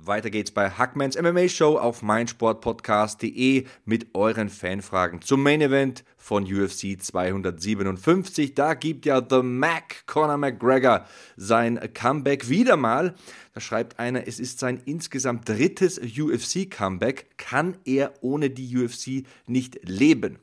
Weiter 0.00 0.30
geht's 0.30 0.52
bei 0.52 0.70
Hackmans 0.70 1.20
MMA 1.20 1.48
Show 1.48 1.76
auf 1.76 2.02
meinsportpodcast.de 2.02 3.66
mit 3.84 4.14
euren 4.14 4.48
Fanfragen 4.48 5.22
zum 5.22 5.42
Main 5.42 5.60
Event 5.60 6.04
von 6.16 6.44
UFC 6.44 7.02
257. 7.02 8.54
Da 8.54 8.74
gibt 8.74 9.06
ja 9.06 9.20
The 9.28 9.42
Mac 9.42 10.06
Conor 10.06 10.36
McGregor 10.36 11.04
sein 11.36 11.80
Comeback 11.94 12.48
wieder 12.48 12.76
mal. 12.76 13.16
Da 13.54 13.60
schreibt 13.60 13.98
einer, 13.98 14.28
es 14.28 14.38
ist 14.38 14.60
sein 14.60 14.80
insgesamt 14.84 15.48
drittes 15.48 15.98
UFC 15.98 16.70
Comeback. 16.70 17.36
Kann 17.36 17.76
er 17.84 18.12
ohne 18.20 18.50
die 18.50 18.78
UFC 18.78 19.26
nicht 19.46 19.80
leben? 19.82 20.38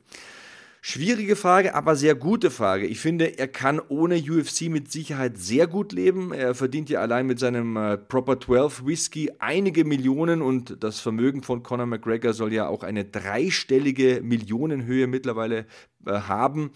Schwierige 0.88 1.34
Frage, 1.34 1.74
aber 1.74 1.96
sehr 1.96 2.14
gute 2.14 2.48
Frage. 2.48 2.86
Ich 2.86 3.00
finde, 3.00 3.40
er 3.40 3.48
kann 3.48 3.80
ohne 3.88 4.18
UFC 4.18 4.68
mit 4.68 4.92
Sicherheit 4.92 5.36
sehr 5.36 5.66
gut 5.66 5.90
leben. 5.90 6.32
Er 6.32 6.54
verdient 6.54 6.88
ja 6.90 7.00
allein 7.00 7.26
mit 7.26 7.40
seinem 7.40 7.76
äh, 7.76 7.98
Proper 7.98 8.38
12 8.38 8.86
Whisky 8.86 9.32
einige 9.40 9.84
Millionen 9.84 10.42
und 10.42 10.84
das 10.84 11.00
Vermögen 11.00 11.42
von 11.42 11.64
Conor 11.64 11.86
McGregor 11.86 12.34
soll 12.34 12.52
ja 12.52 12.68
auch 12.68 12.84
eine 12.84 13.04
dreistellige 13.04 14.20
Millionenhöhe 14.22 15.08
mittlerweile 15.08 15.66
äh, 16.06 16.12
haben. 16.12 16.70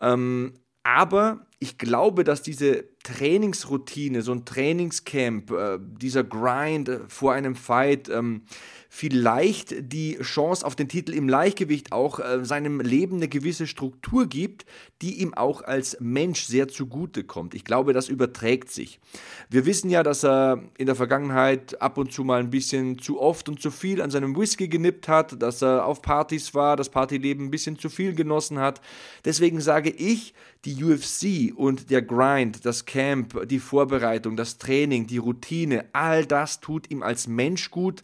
Ähm, 0.00 0.54
aber 0.82 1.46
ich 1.60 1.78
glaube, 1.78 2.24
dass 2.24 2.42
diese 2.42 2.84
Trainingsroutine, 3.04 4.22
so 4.22 4.32
ein 4.32 4.44
Trainingscamp, 4.44 5.52
äh, 5.52 5.78
dieser 5.80 6.24
Grind 6.24 6.88
äh, 6.88 6.98
vor 7.06 7.34
einem 7.34 7.54
Fight, 7.54 8.08
ähm, 8.08 8.42
vielleicht 8.94 9.90
die 9.90 10.18
Chance 10.18 10.66
auf 10.66 10.76
den 10.76 10.86
Titel 10.86 11.14
im 11.14 11.26
Leichtgewicht 11.26 11.92
auch 11.92 12.20
äh, 12.20 12.44
seinem 12.44 12.78
Leben 12.78 13.16
eine 13.16 13.28
gewisse 13.28 13.66
Struktur 13.66 14.26
gibt, 14.26 14.66
die 15.00 15.22
ihm 15.22 15.32
auch 15.32 15.62
als 15.62 15.96
Mensch 15.98 16.42
sehr 16.44 16.68
zugute 16.68 17.24
kommt. 17.24 17.54
Ich 17.54 17.64
glaube, 17.64 17.94
das 17.94 18.10
überträgt 18.10 18.70
sich. 18.70 19.00
Wir 19.48 19.64
wissen 19.64 19.88
ja, 19.88 20.02
dass 20.02 20.22
er 20.22 20.62
in 20.76 20.84
der 20.84 20.94
Vergangenheit 20.94 21.80
ab 21.80 21.96
und 21.96 22.12
zu 22.12 22.22
mal 22.22 22.40
ein 22.40 22.50
bisschen 22.50 22.98
zu 22.98 23.18
oft 23.18 23.48
und 23.48 23.62
zu 23.62 23.70
viel 23.70 24.02
an 24.02 24.10
seinem 24.10 24.36
Whisky 24.36 24.68
genippt 24.68 25.08
hat, 25.08 25.40
dass 25.40 25.62
er 25.62 25.86
auf 25.86 26.02
Partys 26.02 26.52
war, 26.52 26.76
das 26.76 26.90
Partyleben 26.90 27.46
ein 27.46 27.50
bisschen 27.50 27.78
zu 27.78 27.88
viel 27.88 28.14
genossen 28.14 28.58
hat. 28.58 28.82
Deswegen 29.24 29.62
sage 29.62 29.88
ich, 29.88 30.34
die 30.64 30.84
UFC 30.84 31.56
und 31.56 31.90
der 31.90 32.02
Grind, 32.02 32.64
das 32.64 32.84
Camp, 32.84 33.48
die 33.48 33.58
Vorbereitung, 33.58 34.36
das 34.36 34.58
Training, 34.58 35.06
die 35.06 35.18
Routine, 35.18 35.86
all 35.92 36.26
das 36.26 36.60
tut 36.60 36.90
ihm 36.90 37.02
als 37.02 37.26
Mensch 37.26 37.70
gut. 37.70 38.02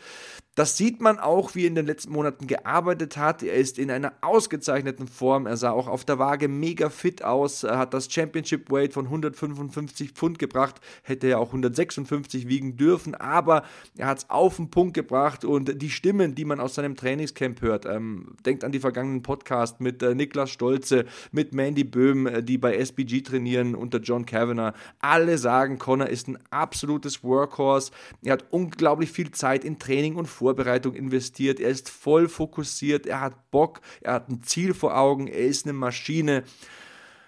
Das 0.58 0.76
sieht 0.76 1.00
man 1.00 1.20
auch, 1.20 1.54
wie 1.54 1.62
er 1.62 1.68
in 1.68 1.76
den 1.76 1.86
letzten 1.86 2.12
Monaten 2.12 2.48
gearbeitet 2.48 3.16
hat. 3.16 3.44
Er 3.44 3.54
ist 3.54 3.78
in 3.78 3.92
einer 3.92 4.14
ausgezeichneten 4.22 5.06
Form. 5.06 5.46
Er 5.46 5.56
sah 5.56 5.70
auch 5.70 5.86
auf 5.86 6.04
der 6.04 6.18
Waage 6.18 6.48
mega 6.48 6.90
fit 6.90 7.22
aus. 7.22 7.62
Er 7.62 7.78
hat 7.78 7.94
das 7.94 8.12
Championship 8.12 8.68
Weight 8.68 8.92
von 8.92 9.04
155 9.04 10.10
Pfund 10.10 10.40
gebracht. 10.40 10.80
Hätte 11.04 11.28
er 11.28 11.38
auch 11.38 11.50
156 11.50 12.48
wiegen 12.48 12.76
dürfen, 12.76 13.14
aber 13.14 13.62
er 13.96 14.08
hat 14.08 14.18
es 14.18 14.30
auf 14.30 14.56
den 14.56 14.68
Punkt 14.68 14.94
gebracht 14.94 15.44
und 15.44 15.80
die 15.80 15.90
Stimmen, 15.90 16.34
die 16.34 16.44
man 16.44 16.58
aus 16.58 16.74
seinem 16.74 16.96
Trainingscamp 16.96 17.62
hört, 17.62 17.86
ähm, 17.86 18.34
denkt 18.44 18.64
an 18.64 18.72
die 18.72 18.80
vergangenen 18.80 19.22
Podcasts 19.22 19.78
mit 19.78 20.02
äh, 20.02 20.16
Niklas 20.16 20.50
Stolze, 20.50 21.04
mit 21.30 21.54
Mandy 21.54 21.84
Böhm, 21.84 22.26
äh, 22.26 22.42
die 22.42 22.58
bei 22.58 22.76
SBG 22.76 23.20
trainieren 23.20 23.76
unter 23.76 24.00
John 24.00 24.26
Kavanagh. 24.26 24.74
Alle 24.98 25.38
sagen, 25.38 25.78
Connor 25.78 26.08
ist 26.08 26.26
ein 26.26 26.36
absolutes 26.50 27.22
Workhorse. 27.22 27.92
Er 28.24 28.32
hat 28.32 28.46
unglaublich 28.50 29.12
viel 29.12 29.30
Zeit 29.30 29.64
in 29.64 29.78
Training 29.78 30.16
und 30.16 30.26
Vorbereitung 30.26 30.47
Vorbereitung 30.48 30.94
investiert, 30.94 31.60
er 31.60 31.68
ist 31.68 31.90
voll 31.90 32.26
fokussiert, 32.26 33.06
er 33.06 33.20
hat 33.20 33.50
Bock, 33.50 33.82
er 34.00 34.14
hat 34.14 34.30
ein 34.30 34.42
Ziel 34.42 34.72
vor 34.72 34.96
Augen, 34.96 35.26
er 35.26 35.44
ist 35.44 35.66
eine 35.66 35.74
Maschine. 35.74 36.42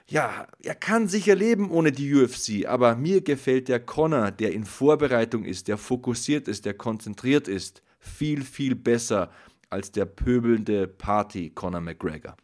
Ja, 0.08 0.46
er 0.62 0.74
kann 0.74 1.06
sicher 1.06 1.34
leben 1.34 1.70
ohne 1.70 1.92
die 1.92 2.14
UFC, 2.14 2.66
aber 2.66 2.96
mir 2.96 3.20
gefällt 3.20 3.68
der 3.68 3.80
Connor, 3.80 4.30
der 4.30 4.52
in 4.52 4.64
Vorbereitung 4.64 5.44
ist, 5.44 5.68
der 5.68 5.76
fokussiert 5.76 6.48
ist, 6.48 6.64
der 6.64 6.72
konzentriert 6.72 7.46
ist, 7.46 7.82
viel, 7.98 8.42
viel 8.42 8.74
besser 8.74 9.30
als 9.68 9.92
der 9.92 10.06
pöbelnde 10.06 10.88
Party 10.88 11.50
Conor 11.50 11.82
McGregor. 11.82 12.36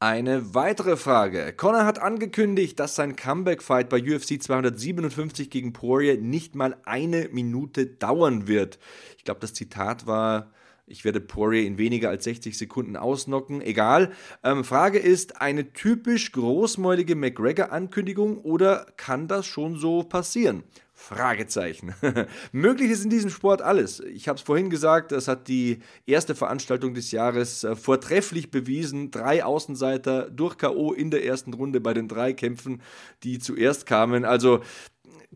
Eine 0.00 0.54
weitere 0.54 0.96
Frage. 0.96 1.52
Conor 1.56 1.84
hat 1.84 1.98
angekündigt, 2.00 2.78
dass 2.78 2.94
sein 2.94 3.16
Comeback-Fight 3.16 3.88
bei 3.88 4.00
UFC 4.00 4.40
257 4.40 5.50
gegen 5.50 5.72
Poirier 5.72 6.18
nicht 6.18 6.54
mal 6.54 6.76
eine 6.84 7.28
Minute 7.32 7.86
dauern 7.86 8.46
wird. 8.46 8.78
Ich 9.16 9.24
glaube, 9.24 9.40
das 9.40 9.54
Zitat 9.54 10.06
war, 10.06 10.52
ich 10.86 11.04
werde 11.04 11.18
Poirier 11.18 11.66
in 11.66 11.78
weniger 11.78 12.10
als 12.10 12.22
60 12.22 12.56
Sekunden 12.56 12.96
ausnocken. 12.96 13.60
Egal. 13.60 14.12
Ähm, 14.44 14.62
Frage 14.62 15.00
ist, 15.00 15.40
eine 15.40 15.72
typisch 15.72 16.30
großmäulige 16.30 17.16
McGregor-Ankündigung 17.16 18.38
oder 18.38 18.86
kann 18.96 19.26
das 19.26 19.46
schon 19.46 19.78
so 19.78 20.04
passieren? 20.04 20.62
Fragezeichen. 21.00 21.94
Möglich 22.52 22.90
ist 22.90 23.04
in 23.04 23.08
diesem 23.08 23.30
Sport 23.30 23.62
alles. 23.62 24.00
Ich 24.00 24.26
habe 24.26 24.36
es 24.36 24.42
vorhin 24.42 24.68
gesagt, 24.68 25.12
das 25.12 25.28
hat 25.28 25.46
die 25.46 25.78
erste 26.06 26.34
Veranstaltung 26.34 26.92
des 26.92 27.12
Jahres 27.12 27.62
äh, 27.62 27.76
vortrefflich 27.76 28.50
bewiesen. 28.50 29.12
Drei 29.12 29.44
Außenseiter 29.44 30.28
durch 30.28 30.58
KO 30.58 30.92
in 30.92 31.12
der 31.12 31.24
ersten 31.24 31.54
Runde 31.54 31.80
bei 31.80 31.94
den 31.94 32.08
drei 32.08 32.32
Kämpfen, 32.32 32.82
die 33.22 33.38
zuerst 33.38 33.86
kamen. 33.86 34.24
Also 34.24 34.60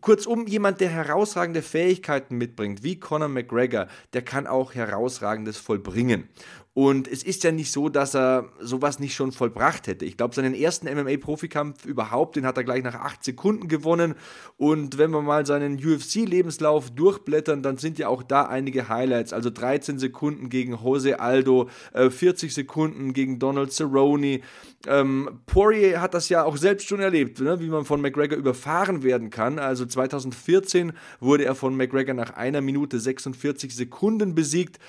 Kurzum, 0.01 0.47
jemand, 0.47 0.81
der 0.81 0.89
herausragende 0.89 1.61
Fähigkeiten 1.61 2.37
mitbringt, 2.37 2.83
wie 2.83 2.99
Conor 2.99 3.29
McGregor, 3.29 3.87
der 4.11 4.21
kann 4.21 4.47
auch 4.47 4.73
herausragendes 4.73 5.57
vollbringen. 5.57 6.27
Und 6.75 7.07
es 7.07 7.21
ist 7.21 7.43
ja 7.43 7.51
nicht 7.51 7.71
so, 7.71 7.87
dass 7.87 8.15
er 8.15 8.49
sowas 8.59 8.97
nicht 8.97 9.13
schon 9.13 9.31
vollbracht 9.31 9.85
hätte. 9.85 10.05
Ich 10.05 10.17
glaube, 10.17 10.33
seinen 10.33 10.55
ersten 10.55 10.87
MMA-Profikampf 10.87 11.85
überhaupt, 11.85 12.35
den 12.35 12.47
hat 12.47 12.57
er 12.57 12.63
gleich 12.63 12.81
nach 12.81 12.95
acht 12.95 13.23
Sekunden 13.23 13.67
gewonnen. 13.67 14.15
Und 14.57 14.97
wenn 14.97 15.11
wir 15.11 15.21
mal 15.21 15.45
seinen 15.45 15.75
UFC-Lebenslauf 15.75 16.89
durchblättern, 16.89 17.61
dann 17.61 17.77
sind 17.77 17.99
ja 17.99 18.07
auch 18.07 18.23
da 18.23 18.45
einige 18.45 18.89
Highlights. 18.89 19.33
Also 19.33 19.51
13 19.51 19.99
Sekunden 19.99 20.49
gegen 20.49 20.75
Jose 20.75 21.19
Aldo, 21.19 21.69
äh, 21.93 22.09
40 22.09 22.51
Sekunden 22.51 23.13
gegen 23.13 23.37
Donald 23.37 23.71
Cerrone. 23.71 24.39
Ähm, 24.87 25.41
Poirier 25.45 26.01
hat 26.01 26.15
das 26.15 26.27
ja 26.29 26.43
auch 26.43 26.57
selbst 26.57 26.87
schon 26.87 27.01
erlebt, 27.01 27.39
ne? 27.39 27.59
wie 27.59 27.69
man 27.69 27.85
von 27.85 28.01
McGregor 28.01 28.37
überfahren 28.37 29.03
werden 29.03 29.29
kann. 29.29 29.59
Also 29.59 29.85
2014 29.85 30.93
wurde 31.19 31.45
er 31.45 31.53
von 31.53 31.77
McGregor 31.77 32.15
nach 32.15 32.31
einer 32.31 32.61
Minute 32.61 32.99
46 32.99 33.75
Sekunden 33.75 34.33
besiegt. 34.33 34.79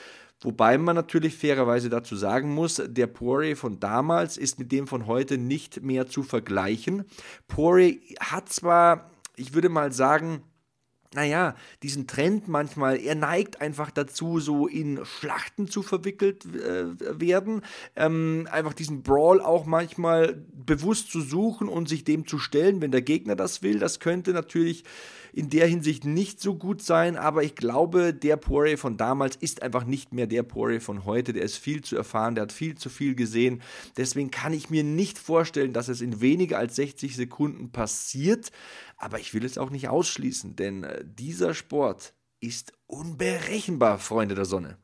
Wobei 0.40 0.76
man 0.76 0.94
natürlich 0.94 1.36
fairerweise 1.36 1.88
dazu 1.88 2.16
sagen 2.16 2.52
muss, 2.52 2.82
der 2.86 3.06
Poirier 3.06 3.56
von 3.56 3.80
damals 3.80 4.36
ist 4.36 4.58
mit 4.58 4.72
dem 4.72 4.86
von 4.86 5.06
heute 5.06 5.38
nicht 5.38 5.82
mehr 5.82 6.06
zu 6.06 6.22
vergleichen. 6.22 7.04
Poirier 7.48 7.98
hat 8.20 8.50
zwar, 8.50 9.10
ich 9.36 9.54
würde 9.54 9.70
mal 9.70 9.92
sagen, 9.92 10.42
naja, 11.14 11.54
diesen 11.82 12.06
Trend 12.06 12.48
manchmal, 12.48 12.98
er 12.98 13.14
neigt 13.14 13.60
einfach 13.60 13.90
dazu, 13.90 14.40
so 14.40 14.66
in 14.66 15.04
Schlachten 15.04 15.68
zu 15.68 15.82
verwickelt 15.82 16.44
äh, 16.44 17.20
werden, 17.20 17.62
ähm, 17.96 18.48
einfach 18.50 18.74
diesen 18.74 19.02
Brawl 19.02 19.40
auch 19.40 19.64
manchmal 19.64 20.44
bewusst 20.52 21.10
zu 21.10 21.20
suchen 21.20 21.68
und 21.68 21.88
sich 21.88 22.04
dem 22.04 22.26
zu 22.26 22.38
stellen, 22.38 22.80
wenn 22.82 22.90
der 22.90 23.02
Gegner 23.02 23.36
das 23.36 23.62
will. 23.62 23.78
Das 23.78 24.00
könnte 24.00 24.32
natürlich 24.32 24.84
in 25.34 25.50
der 25.50 25.66
Hinsicht 25.66 26.04
nicht 26.04 26.40
so 26.40 26.54
gut 26.54 26.80
sein, 26.80 27.16
aber 27.16 27.42
ich 27.42 27.56
glaube, 27.56 28.14
der 28.14 28.36
Poirier 28.36 28.78
von 28.78 28.96
damals 28.96 29.34
ist 29.34 29.62
einfach 29.62 29.84
nicht 29.84 30.12
mehr 30.12 30.28
der 30.28 30.44
Poirier 30.44 30.80
von 30.80 31.04
heute. 31.04 31.32
Der 31.32 31.42
ist 31.42 31.56
viel 31.56 31.82
zu 31.82 31.96
erfahren, 31.96 32.36
der 32.36 32.42
hat 32.42 32.52
viel 32.52 32.76
zu 32.76 32.88
viel 32.88 33.16
gesehen. 33.16 33.60
Deswegen 33.96 34.30
kann 34.30 34.52
ich 34.52 34.70
mir 34.70 34.84
nicht 34.84 35.18
vorstellen, 35.18 35.72
dass 35.72 35.88
es 35.88 36.00
in 36.00 36.20
weniger 36.20 36.58
als 36.58 36.76
60 36.76 37.16
Sekunden 37.16 37.72
passiert. 37.72 38.52
Aber 38.96 39.18
ich 39.18 39.34
will 39.34 39.44
es 39.44 39.58
auch 39.58 39.70
nicht 39.70 39.88
ausschließen, 39.88 40.54
denn 40.54 40.84
äh, 40.84 41.04
dieser 41.04 41.52
Sport 41.52 42.14
ist 42.40 42.72
unberechenbar, 42.86 43.98
Freunde 43.98 44.36
der 44.36 44.44
Sonne. 44.44 44.78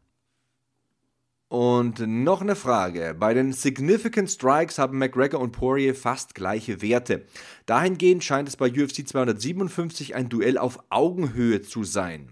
Und 1.51 1.99
noch 2.07 2.43
eine 2.43 2.55
Frage. 2.55 3.17
Bei 3.19 3.35
den 3.35 3.53
Significant 3.53 4.31
Strikes 4.31 4.79
haben 4.79 4.99
McGregor 4.99 5.41
und 5.41 5.51
Poirier 5.51 5.97
fast 5.97 6.37
gleiche 6.37 6.81
Werte. 6.81 7.25
Dahingehend 7.67 8.23
scheint 8.23 8.49
es 8.49 8.57
bei 8.57 8.71
UFC 8.71 9.05
257 9.05 10.15
ein 10.15 10.29
Duell 10.29 10.59
auf 10.59 10.79
Augenhöhe 10.91 11.61
zu 11.61 11.83
sein. 11.83 12.31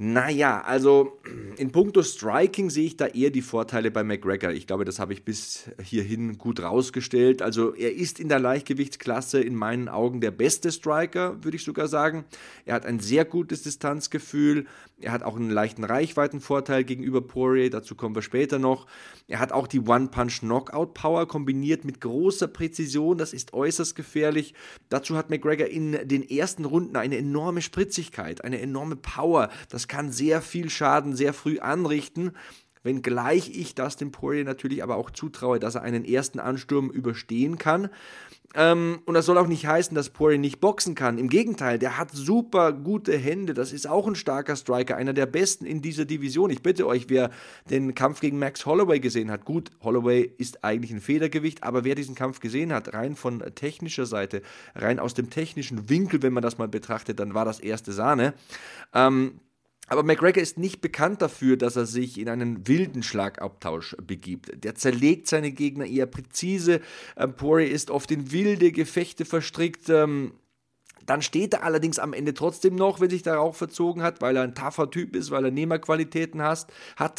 Naja, 0.00 0.60
also 0.60 1.18
in 1.56 1.72
puncto 1.72 2.04
Striking 2.04 2.70
sehe 2.70 2.86
ich 2.86 2.96
da 2.96 3.08
eher 3.08 3.30
die 3.30 3.42
Vorteile 3.42 3.90
bei 3.90 4.04
McGregor. 4.04 4.52
Ich 4.52 4.68
glaube, 4.68 4.84
das 4.84 5.00
habe 5.00 5.12
ich 5.12 5.24
bis 5.24 5.72
hierhin 5.82 6.38
gut 6.38 6.62
rausgestellt. 6.62 7.42
Also 7.42 7.74
er 7.74 7.92
ist 7.92 8.20
in 8.20 8.28
der 8.28 8.38
Leichtgewichtsklasse 8.38 9.40
in 9.40 9.56
meinen 9.56 9.88
Augen 9.88 10.20
der 10.20 10.30
beste 10.30 10.70
Striker, 10.70 11.42
würde 11.42 11.56
ich 11.56 11.64
sogar 11.64 11.88
sagen. 11.88 12.24
Er 12.64 12.76
hat 12.76 12.86
ein 12.86 13.00
sehr 13.00 13.24
gutes 13.24 13.62
Distanzgefühl. 13.62 14.66
Er 15.00 15.10
hat 15.10 15.24
auch 15.24 15.34
einen 15.34 15.50
leichten 15.50 15.82
Reichweitenvorteil 15.82 16.84
gegenüber 16.84 17.20
Poirier, 17.20 17.70
dazu 17.70 17.94
kommen 17.94 18.14
wir 18.14 18.22
später 18.22 18.58
noch. 18.58 18.86
Er 19.28 19.38
hat 19.40 19.52
auch 19.52 19.66
die 19.66 19.80
One-Punch-Knockout-Power 19.80 21.26
kombiniert 21.26 21.84
mit 21.84 22.00
großer 22.00 22.48
Präzision, 22.48 23.18
das 23.18 23.32
ist 23.32 23.52
äußerst 23.52 23.94
gefährlich. 23.94 24.54
Dazu 24.88 25.16
hat 25.16 25.30
McGregor 25.30 25.68
in 25.68 26.08
den 26.08 26.28
ersten 26.28 26.64
Runden 26.64 26.96
eine 26.96 27.16
enorme 27.16 27.62
Spritzigkeit, 27.62 28.44
eine 28.44 28.60
enorme 28.60 28.96
Power. 28.96 29.50
Das 29.68 29.87
kann 29.88 30.12
sehr 30.12 30.42
viel 30.42 30.70
Schaden 30.70 31.16
sehr 31.16 31.32
früh 31.32 31.58
anrichten. 31.58 32.32
Wenngleich 32.82 33.50
ich 33.54 33.74
das 33.74 33.96
dem 33.96 34.12
Poirier 34.12 34.44
natürlich 34.44 34.82
aber 34.82 34.96
auch 34.96 35.10
zutraue, 35.10 35.58
dass 35.58 35.74
er 35.74 35.82
einen 35.82 36.04
ersten 36.04 36.38
Ansturm 36.38 36.90
überstehen 36.90 37.58
kann. 37.58 37.90
Ähm, 38.54 39.00
und 39.04 39.12
das 39.12 39.26
soll 39.26 39.36
auch 39.36 39.46
nicht 39.46 39.66
heißen, 39.66 39.94
dass 39.94 40.08
Poirier 40.08 40.38
nicht 40.38 40.60
boxen 40.60 40.94
kann. 40.94 41.18
Im 41.18 41.28
Gegenteil, 41.28 41.78
der 41.78 41.98
hat 41.98 42.12
super 42.12 42.72
gute 42.72 43.14
Hände. 43.14 43.52
Das 43.52 43.72
ist 43.72 43.86
auch 43.86 44.06
ein 44.06 44.14
starker 44.14 44.56
Striker, 44.56 44.96
einer 44.96 45.12
der 45.12 45.26
besten 45.26 45.66
in 45.66 45.82
dieser 45.82 46.06
Division. 46.06 46.48
Ich 46.48 46.62
bitte 46.62 46.86
euch, 46.86 47.10
wer 47.10 47.30
den 47.68 47.94
Kampf 47.94 48.20
gegen 48.20 48.38
Max 48.38 48.64
Holloway 48.64 49.00
gesehen 49.00 49.30
hat, 49.30 49.44
gut, 49.44 49.70
Holloway 49.82 50.32
ist 50.38 50.64
eigentlich 50.64 50.92
ein 50.92 51.02
Federgewicht, 51.02 51.62
aber 51.62 51.84
wer 51.84 51.94
diesen 51.94 52.14
Kampf 52.14 52.40
gesehen 52.40 52.72
hat, 52.72 52.94
rein 52.94 53.16
von 53.16 53.42
technischer 53.54 54.06
Seite, 54.06 54.40
rein 54.74 54.98
aus 54.98 55.12
dem 55.12 55.28
technischen 55.28 55.90
Winkel, 55.90 56.22
wenn 56.22 56.32
man 56.32 56.42
das 56.42 56.56
mal 56.56 56.68
betrachtet, 56.68 57.20
dann 57.20 57.34
war 57.34 57.44
das 57.44 57.60
erste 57.60 57.92
Sahne. 57.92 58.32
Ähm, 58.94 59.40
aber 59.88 60.02
McGregor 60.02 60.42
ist 60.42 60.58
nicht 60.58 60.80
bekannt 60.80 61.22
dafür, 61.22 61.56
dass 61.56 61.76
er 61.76 61.86
sich 61.86 62.18
in 62.18 62.28
einen 62.28 62.68
wilden 62.68 63.02
Schlagabtausch 63.02 63.96
begibt. 64.06 64.64
Der 64.64 64.74
zerlegt 64.74 65.26
seine 65.26 65.50
Gegner 65.52 65.86
eher 65.86 66.06
präzise. 66.06 66.80
Ähm, 67.16 67.34
Poirier 67.34 67.70
ist 67.70 67.90
oft 67.90 68.10
in 68.10 68.30
wilde 68.30 68.72
Gefechte 68.72 69.24
verstrickt. 69.24 69.88
Ähm, 69.88 70.32
dann 71.08 71.22
steht 71.22 71.54
er 71.54 71.64
allerdings 71.64 71.98
am 71.98 72.12
Ende 72.12 72.34
trotzdem 72.34 72.74
noch, 72.74 73.00
wenn 73.00 73.08
sich 73.08 73.22
darauf 73.22 73.56
verzogen 73.56 74.02
hat, 74.02 74.20
weil 74.20 74.36
er 74.36 74.42
ein 74.42 74.54
tougher 74.54 74.90
Typ 74.90 75.16
ist, 75.16 75.30
weil 75.30 75.46
er 75.46 75.50
Nehmerqualitäten 75.50 76.42
hat 76.42 76.66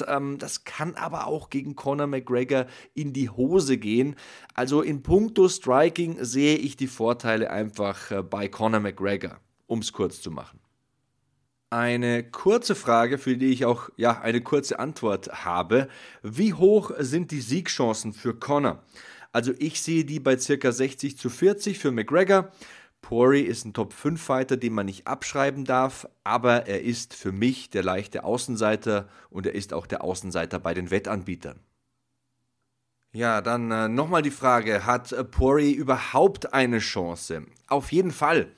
ähm, 0.07 0.37
das 0.37 0.63
kann 0.63 0.93
aber 0.93 1.25
auch 1.25 1.49
gegen 1.49 1.75
Conor 1.75 2.05
McGregor 2.05 2.67
in 2.93 3.13
die 3.13 3.31
Hose 3.31 3.79
gehen. 3.79 4.15
Also 4.53 4.83
in 4.83 5.01
puncto 5.01 5.49
Striking 5.49 6.23
sehe 6.23 6.57
ich 6.57 6.77
die 6.77 6.87
Vorteile 6.87 7.49
einfach 7.49 8.11
äh, 8.11 8.21
bei 8.21 8.47
Conor 8.47 8.79
McGregor, 8.79 9.39
um 9.65 9.79
es 9.79 9.91
kurz 9.91 10.21
zu 10.21 10.29
machen. 10.29 10.59
Eine 11.71 12.23
kurze 12.23 12.73
Frage, 12.73 13.19
für 13.19 13.37
die 13.37 13.51
ich 13.51 13.65
auch 13.65 13.89
ja, 13.95 14.19
eine 14.21 14.41
kurze 14.41 14.79
Antwort 14.79 15.45
habe. 15.45 15.87
Wie 16.23 16.55
hoch 16.55 16.91
sind 16.97 17.29
die 17.29 17.41
Siegchancen 17.41 18.13
für 18.13 18.33
Connor? 18.33 18.83
Also 19.31 19.53
ich 19.59 19.81
sehe 19.81 20.03
die 20.03 20.19
bei 20.19 20.35
ca. 20.35 20.71
60 20.71 21.17
zu 21.17 21.29
40 21.29 21.77
für 21.77 21.91
McGregor. 21.91 22.51
Poirier 23.01 23.47
ist 23.47 23.65
ein 23.65 23.73
Top-5-Fighter, 23.73 24.57
den 24.57 24.73
man 24.73 24.87
nicht 24.87 25.07
abschreiben 25.07 25.63
darf, 25.63 26.07
aber 26.23 26.67
er 26.67 26.81
ist 26.81 27.13
für 27.13 27.31
mich 27.31 27.69
der 27.69 27.83
leichte 27.83 28.23
Außenseiter 28.23 29.07
und 29.29 29.45
er 29.45 29.53
ist 29.53 29.71
auch 29.71 29.85
der 29.85 30.03
Außenseiter 30.03 30.59
bei 30.59 30.73
den 30.73 30.89
Wettanbietern. 30.89 31.59
Ja, 33.11 33.41
dann 33.41 33.71
äh, 33.71 33.87
nochmal 33.87 34.21
die 34.21 34.31
Frage, 34.31 34.85
hat 34.85 35.11
äh, 35.11 35.23
Poirier 35.23 35.75
überhaupt 35.75 36.53
eine 36.53 36.79
Chance? 36.79 37.43
Auf 37.67 37.91
jeden 37.91 38.11
Fall. 38.11 38.51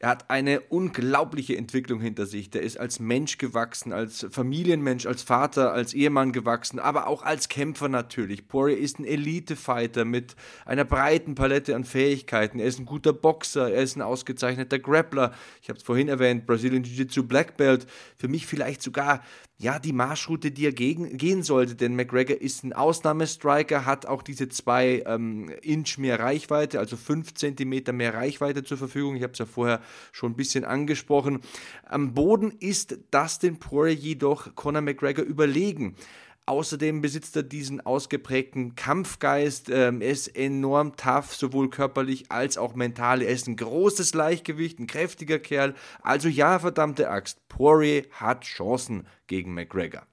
Er 0.00 0.10
hat 0.10 0.30
eine 0.30 0.60
unglaubliche 0.60 1.56
Entwicklung 1.56 2.00
hinter 2.00 2.26
sich. 2.26 2.50
Der 2.50 2.62
ist 2.62 2.78
als 2.78 3.00
Mensch 3.00 3.36
gewachsen, 3.36 3.92
als 3.92 4.28
Familienmensch, 4.30 5.06
als 5.06 5.24
Vater, 5.24 5.72
als 5.72 5.92
Ehemann 5.92 6.30
gewachsen, 6.30 6.78
aber 6.78 7.08
auch 7.08 7.22
als 7.24 7.48
Kämpfer 7.48 7.88
natürlich. 7.88 8.46
Poirier 8.46 8.78
ist 8.78 9.00
ein 9.00 9.04
Elite-Fighter 9.04 10.04
mit 10.04 10.36
einer 10.64 10.84
breiten 10.84 11.34
Palette 11.34 11.74
an 11.74 11.82
Fähigkeiten. 11.82 12.60
Er 12.60 12.66
ist 12.66 12.78
ein 12.78 12.86
guter 12.86 13.12
Boxer, 13.12 13.72
er 13.72 13.82
ist 13.82 13.96
ein 13.96 14.02
ausgezeichneter 14.02 14.78
Grappler. 14.78 15.34
Ich 15.62 15.68
habe 15.68 15.78
es 15.78 15.84
vorhin 15.84 16.08
erwähnt, 16.08 16.46
Brazilian 16.46 16.84
Jiu-Jitsu 16.84 17.24
Black 17.24 17.56
Belt. 17.56 17.84
Für 18.16 18.28
mich 18.28 18.46
vielleicht 18.46 18.82
sogar 18.82 19.24
ja, 19.60 19.80
die 19.80 19.92
Marschroute, 19.92 20.52
die 20.52 20.66
er 20.66 20.72
gegen, 20.72 21.16
gehen 21.16 21.42
sollte, 21.42 21.74
denn 21.74 21.96
McGregor 21.96 22.40
ist 22.40 22.62
ein 22.62 22.72
Ausnahmestriker, 22.72 23.86
hat 23.86 24.06
auch 24.06 24.22
diese 24.22 24.48
zwei 24.48 25.02
ähm, 25.04 25.50
Inch 25.62 25.98
mehr 25.98 26.20
Reichweite, 26.20 26.78
also 26.78 26.96
fünf 26.96 27.34
Zentimeter 27.34 27.92
mehr 27.92 28.14
Reichweite 28.14 28.62
zur 28.62 28.78
Verfügung. 28.78 29.16
Ich 29.16 29.24
habe 29.24 29.32
es 29.32 29.40
ja 29.40 29.46
vorher 29.46 29.80
schon 30.12 30.32
ein 30.32 30.36
bisschen 30.36 30.64
angesprochen. 30.64 31.40
Am 31.84 32.14
Boden 32.14 32.52
ist 32.60 32.98
Dustin 33.10 33.58
Poirier 33.58 33.94
jedoch 33.94 34.54
Conor 34.54 34.82
McGregor 34.82 35.24
überlegen. 35.24 35.96
Außerdem 36.48 37.02
besitzt 37.02 37.36
er 37.36 37.42
diesen 37.42 37.82
ausgeprägten 37.82 38.74
Kampfgeist. 38.74 39.68
Ähm, 39.68 40.00
er 40.00 40.12
ist 40.12 40.28
enorm 40.28 40.96
tough, 40.96 41.34
sowohl 41.34 41.68
körperlich 41.68 42.32
als 42.32 42.56
auch 42.56 42.74
mental. 42.74 43.20
Er 43.20 43.28
ist 43.28 43.48
ein 43.48 43.56
großes 43.56 44.14
Leichtgewicht, 44.14 44.78
ein 44.78 44.86
kräftiger 44.86 45.38
Kerl. 45.38 45.74
Also 46.00 46.30
ja, 46.30 46.58
verdammte 46.58 47.10
Axt, 47.10 47.46
Poirier 47.50 48.04
hat 48.12 48.44
Chancen 48.44 49.06
gegen 49.26 49.52
McGregor. 49.52 50.07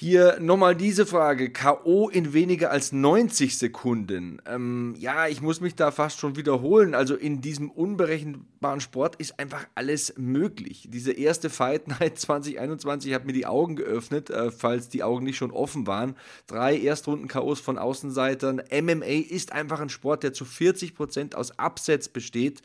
Hier 0.00 0.38
nochmal 0.38 0.76
diese 0.76 1.06
Frage. 1.06 1.50
K.O. 1.50 2.08
in 2.08 2.32
weniger 2.32 2.70
als 2.70 2.92
90 2.92 3.58
Sekunden. 3.58 4.40
Ähm, 4.46 4.94
ja, 4.96 5.26
ich 5.26 5.42
muss 5.42 5.60
mich 5.60 5.74
da 5.74 5.90
fast 5.90 6.20
schon 6.20 6.36
wiederholen. 6.36 6.94
Also 6.94 7.16
in 7.16 7.40
diesem 7.40 7.68
unberechenbaren 7.68 8.80
Sport 8.80 9.16
ist 9.16 9.40
einfach 9.40 9.66
alles 9.74 10.14
möglich. 10.16 10.86
Diese 10.88 11.10
erste 11.10 11.50
Fight 11.50 11.88
Night 11.88 12.16
2021 12.20 13.12
hat 13.12 13.24
mir 13.24 13.32
die 13.32 13.46
Augen 13.46 13.74
geöffnet, 13.74 14.30
äh, 14.30 14.52
falls 14.52 14.88
die 14.88 15.02
Augen 15.02 15.24
nicht 15.24 15.36
schon 15.36 15.50
offen 15.50 15.88
waren. 15.88 16.14
Drei 16.46 16.78
Erstrunden-K.O.s 16.78 17.58
von 17.58 17.76
Außenseitern. 17.76 18.62
MMA 18.70 19.26
ist 19.28 19.50
einfach 19.50 19.80
ein 19.80 19.88
Sport, 19.88 20.22
der 20.22 20.32
zu 20.32 20.44
40% 20.44 21.34
aus 21.34 21.58
Absatz 21.58 22.08
besteht. 22.08 22.62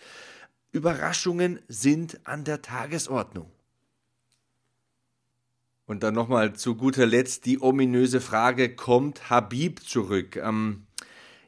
Überraschungen 0.71 1.61
sind 1.67 2.19
an 2.25 2.43
der 2.43 2.61
Tagesordnung. 2.61 3.49
Und 5.85 6.03
dann 6.03 6.13
nochmal 6.13 6.53
zu 6.53 6.75
guter 6.75 7.05
Letzt 7.05 7.45
die 7.45 7.61
ominöse 7.61 8.21
Frage, 8.21 8.73
kommt 8.75 9.29
Habib 9.29 9.81
zurück? 9.81 10.37
Ähm, 10.37 10.87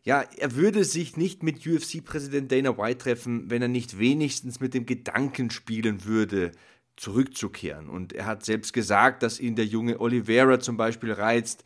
ja, 0.03 0.23
er 0.37 0.55
würde 0.55 0.83
sich 0.83 1.17
nicht 1.17 1.41
mit 1.41 1.65
UFC-Präsident 1.65 2.51
Dana 2.51 2.77
White 2.77 2.99
treffen, 2.99 3.49
wenn 3.49 3.61
er 3.61 3.67
nicht 3.67 3.97
wenigstens 3.97 4.59
mit 4.59 4.73
dem 4.73 4.85
Gedanken 4.85 5.49
spielen 5.49 6.05
würde, 6.05 6.51
zurückzukehren. 6.97 7.89
Und 7.89 8.13
er 8.13 8.25
hat 8.25 8.45
selbst 8.45 8.73
gesagt, 8.73 9.23
dass 9.23 9.39
ihn 9.39 9.55
der 9.55 9.65
junge 9.65 9.99
Oliveira 9.99 10.59
zum 10.59 10.77
Beispiel 10.77 11.11
reizt. 11.11 11.63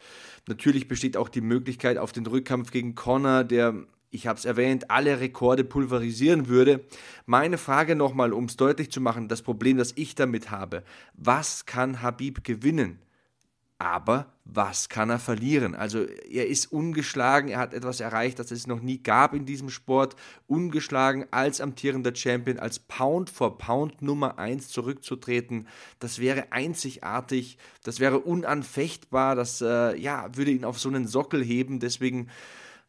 Natürlich 0.47 0.88
besteht 0.88 1.17
auch 1.17 1.29
die 1.29 1.41
Möglichkeit 1.41 1.97
auf 1.97 2.12
den 2.12 2.25
Rückkampf 2.25 2.71
gegen 2.71 2.95
Connor, 2.95 3.43
der, 3.43 3.75
ich 4.12 4.28
habe 4.28 4.39
es 4.39 4.45
erwähnt, 4.45 4.89
alle 4.89 5.19
Rekorde 5.19 5.63
pulverisieren 5.63 6.48
würde. 6.48 6.84
Meine 7.26 7.58
Frage 7.58 7.95
nochmal, 7.95 8.34
um 8.34 8.45
es 8.45 8.58
deutlich 8.58 8.91
zu 8.91 9.02
machen, 9.02 9.28
das 9.28 9.41
Problem, 9.41 9.78
das 9.78 9.93
ich 9.95 10.15
damit 10.15 10.52
habe, 10.52 10.84
was 11.13 11.65
kann 11.65 12.02
Habib 12.02 12.43
gewinnen? 12.43 13.00
Aber 13.82 14.34
was 14.43 14.89
kann 14.89 15.10
er 15.10 15.19
verlieren? 15.19 15.74
Also 15.74 16.04
er 16.04 16.48
ist 16.48 16.65
ungeschlagen, 16.65 17.50
er 17.50 17.60
hat 17.60 17.74
etwas 17.74 18.02
erreicht, 18.02 18.38
das 18.38 18.52
es 18.52 18.67
noch 18.67 18.82
nie 18.82 19.02
gab 19.02 19.34
in 19.34 19.45
diesem 19.45 19.69
Sport. 19.69 20.17
Ungeschlagen 20.48 21.28
als 21.32 21.62
amtierender 21.62 22.13
Champion, 22.13 22.60
als 22.60 22.80
Pound 22.80 23.30
for 23.30 23.58
Pound 23.58 24.02
Nummer 24.02 24.38
1 24.38 24.67
zurückzutreten, 24.67 25.65
das 26.00 26.19
wäre 26.19 26.52
einzigartig, 26.52 27.58
das 27.84 28.02
wäre 28.02 28.19
unanfechtbar, 28.19 29.36
das 29.38 29.62
äh, 29.62 29.98
ja, 29.98 30.28
würde 30.36 30.52
ihn 30.52 30.65
auf 30.65 30.78
so 30.78 30.89
einen 30.89 31.08
Sockel 31.08 31.41
heben. 31.41 31.80
Deswegen 31.80 32.28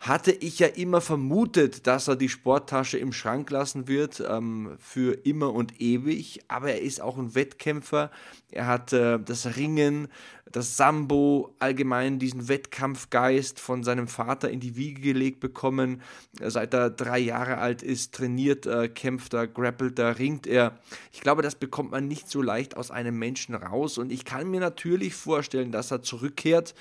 hatte 0.00 0.32
ich 0.32 0.58
ja 0.58 0.66
immer 0.66 1.02
vermutet, 1.02 1.86
dass 1.86 2.08
er 2.08 2.16
die 2.16 2.30
Sporttasche 2.30 2.96
im 2.96 3.12
Schrank 3.12 3.50
lassen 3.50 3.86
wird 3.86 4.24
ähm, 4.26 4.76
für 4.78 5.26
immer 5.26 5.52
und 5.52 5.78
ewig. 5.78 6.40
Aber 6.48 6.70
er 6.70 6.80
ist 6.80 7.02
auch 7.02 7.18
ein 7.18 7.34
Wettkämpfer. 7.34 8.10
Er 8.50 8.66
hat 8.66 8.94
äh, 8.94 9.18
das 9.20 9.56
Ringen, 9.56 10.08
das 10.52 10.76
Sambo, 10.76 11.54
allgemein 11.58 12.18
diesen 12.18 12.48
Wettkampfgeist 12.48 13.60
von 13.60 13.84
seinem 13.84 14.08
Vater 14.08 14.50
in 14.50 14.60
die 14.60 14.76
Wiege 14.76 15.00
gelegt 15.00 15.40
bekommen. 15.40 16.02
Seit 16.40 16.74
er 16.74 16.90
drei 16.90 17.18
Jahre 17.18 17.58
alt 17.58 17.82
ist, 17.82 18.14
trainiert 18.14 18.66
er, 18.66 18.88
kämpft 18.88 19.34
er, 19.34 19.46
grappelt 19.46 19.98
er, 19.98 20.18
ringt 20.18 20.46
er. 20.46 20.78
Ich 21.12 21.20
glaube, 21.20 21.42
das 21.42 21.54
bekommt 21.54 21.92
man 21.92 22.08
nicht 22.08 22.28
so 22.28 22.42
leicht 22.42 22.76
aus 22.76 22.90
einem 22.90 23.18
Menschen 23.18 23.54
raus. 23.54 23.98
Und 23.98 24.10
ich 24.10 24.24
kann 24.24 24.50
mir 24.50 24.60
natürlich 24.60 25.14
vorstellen, 25.14 25.70
dass 25.70 25.90
er 25.90 26.02
zurückkehrt. 26.02 26.74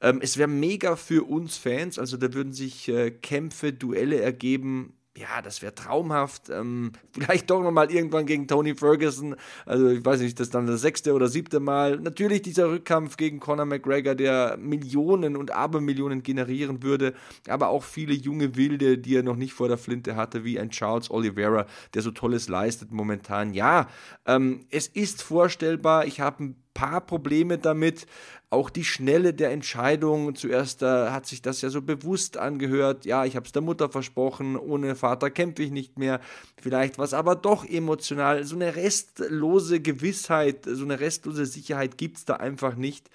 Ähm, 0.00 0.20
es 0.22 0.36
wäre 0.36 0.48
mega 0.48 0.94
für 0.96 1.28
uns 1.28 1.56
Fans. 1.56 1.98
Also 1.98 2.16
da 2.16 2.32
würden 2.32 2.52
sich 2.52 2.88
äh, 2.88 3.10
Kämpfe, 3.10 3.72
Duelle 3.72 4.20
ergeben 4.20 4.92
ja, 5.16 5.42
das 5.42 5.62
wäre 5.62 5.74
traumhaft. 5.74 6.50
Ähm, 6.50 6.92
vielleicht 7.12 7.50
doch 7.50 7.62
nochmal 7.62 7.90
irgendwann 7.90 8.26
gegen 8.26 8.46
Tony 8.46 8.74
Ferguson. 8.74 9.36
Also 9.64 9.88
ich 9.88 10.04
weiß 10.04 10.20
nicht, 10.20 10.38
das 10.38 10.50
dann 10.50 10.66
das 10.66 10.82
sechste 10.82 11.14
oder 11.14 11.28
siebte 11.28 11.60
Mal. 11.60 11.98
Natürlich 11.98 12.42
dieser 12.42 12.68
Rückkampf 12.68 13.16
gegen 13.16 13.40
Conor 13.40 13.66
McGregor, 13.66 14.14
der 14.14 14.56
Millionen 14.58 15.36
und 15.36 15.50
Abermillionen 15.50 16.22
generieren 16.22 16.82
würde, 16.82 17.14
aber 17.48 17.68
auch 17.68 17.82
viele 17.82 18.14
junge 18.14 18.56
Wilde, 18.56 18.98
die 18.98 19.16
er 19.16 19.22
noch 19.22 19.36
nicht 19.36 19.52
vor 19.52 19.68
der 19.68 19.78
Flinte 19.78 20.16
hatte, 20.16 20.44
wie 20.44 20.58
ein 20.58 20.70
Charles 20.70 21.10
Oliveira, 21.10 21.66
der 21.94 22.02
so 22.02 22.10
tolles 22.10 22.48
leistet 22.48 22.92
momentan. 22.92 23.54
Ja, 23.54 23.88
ähm, 24.26 24.66
es 24.70 24.86
ist 24.88 25.22
vorstellbar. 25.22 26.06
Ich 26.06 26.20
habe 26.20 26.44
ein 26.44 26.56
paar 26.76 27.00
Probleme 27.00 27.56
damit. 27.56 28.06
Auch 28.48 28.70
die 28.70 28.84
Schnelle 28.84 29.34
der 29.34 29.50
Entscheidung. 29.50 30.34
Zuerst 30.36 30.82
äh, 30.82 30.86
hat 30.86 31.26
sich 31.26 31.42
das 31.42 31.62
ja 31.62 31.70
so 31.70 31.82
bewusst 31.82 32.36
angehört. 32.36 33.04
Ja, 33.04 33.24
ich 33.24 33.34
habe 33.34 33.46
es 33.46 33.52
der 33.52 33.62
Mutter 33.62 33.90
versprochen. 33.90 34.56
Ohne 34.56 34.94
Vater 34.94 35.30
kämpfe 35.30 35.62
ich 35.62 35.72
nicht 35.72 35.98
mehr. 35.98 36.20
Vielleicht 36.60 36.98
was 36.98 37.12
aber 37.12 37.34
doch 37.34 37.64
emotional. 37.64 38.44
So 38.44 38.54
eine 38.54 38.76
restlose 38.76 39.80
Gewissheit, 39.80 40.64
so 40.64 40.84
eine 40.84 41.00
restlose 41.00 41.46
Sicherheit 41.46 41.98
gibt 41.98 42.18
es 42.18 42.24
da 42.24 42.36
einfach 42.36 42.76
nicht 42.76 43.10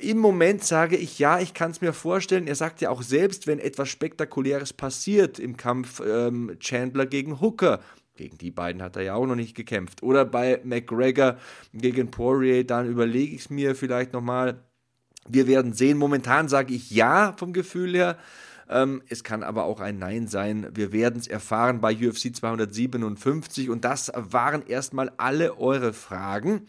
im 0.00 0.18
Moment 0.18 0.64
sage 0.64 0.96
ich 0.96 1.18
ja, 1.18 1.40
ich 1.40 1.54
kann 1.54 1.70
es 1.70 1.80
mir 1.80 1.92
vorstellen. 1.92 2.46
Er 2.46 2.54
sagt 2.54 2.80
ja 2.80 2.90
auch 2.90 3.02
selbst, 3.02 3.46
wenn 3.46 3.58
etwas 3.58 3.88
Spektakuläres 3.88 4.72
passiert 4.72 5.38
im 5.38 5.56
Kampf 5.56 6.00
ähm, 6.06 6.56
Chandler 6.60 7.06
gegen 7.06 7.40
Hooker, 7.40 7.80
gegen 8.18 8.36
die 8.36 8.50
beiden 8.50 8.82
hat 8.82 8.96
er 8.96 9.02
ja 9.02 9.14
auch 9.14 9.26
noch 9.26 9.36
nicht 9.36 9.54
gekämpft. 9.54 10.02
Oder 10.02 10.26
bei 10.26 10.60
McGregor 10.64 11.38
gegen 11.72 12.10
Poirier, 12.10 12.66
dann 12.66 12.86
überlege 12.86 13.34
ich 13.34 13.42
es 13.42 13.50
mir 13.50 13.74
vielleicht 13.74 14.12
nochmal. 14.12 14.60
Wir 15.26 15.46
werden 15.46 15.72
sehen. 15.72 15.96
Momentan 15.96 16.48
sage 16.48 16.74
ich 16.74 16.90
ja 16.90 17.34
vom 17.38 17.52
Gefühl 17.52 17.94
her. 17.94 18.18
Ähm, 18.68 19.02
es 19.08 19.24
kann 19.24 19.42
aber 19.42 19.64
auch 19.64 19.80
ein 19.80 19.98
Nein 19.98 20.28
sein. 20.28 20.68
Wir 20.74 20.92
werden 20.92 21.18
es 21.18 21.26
erfahren 21.26 21.80
bei 21.80 21.94
UFC 21.94 22.34
257 22.34 23.70
und 23.70 23.84
das 23.84 24.12
waren 24.14 24.66
erstmal 24.66 25.10
alle 25.16 25.58
eure 25.58 25.92
Fragen. 25.92 26.66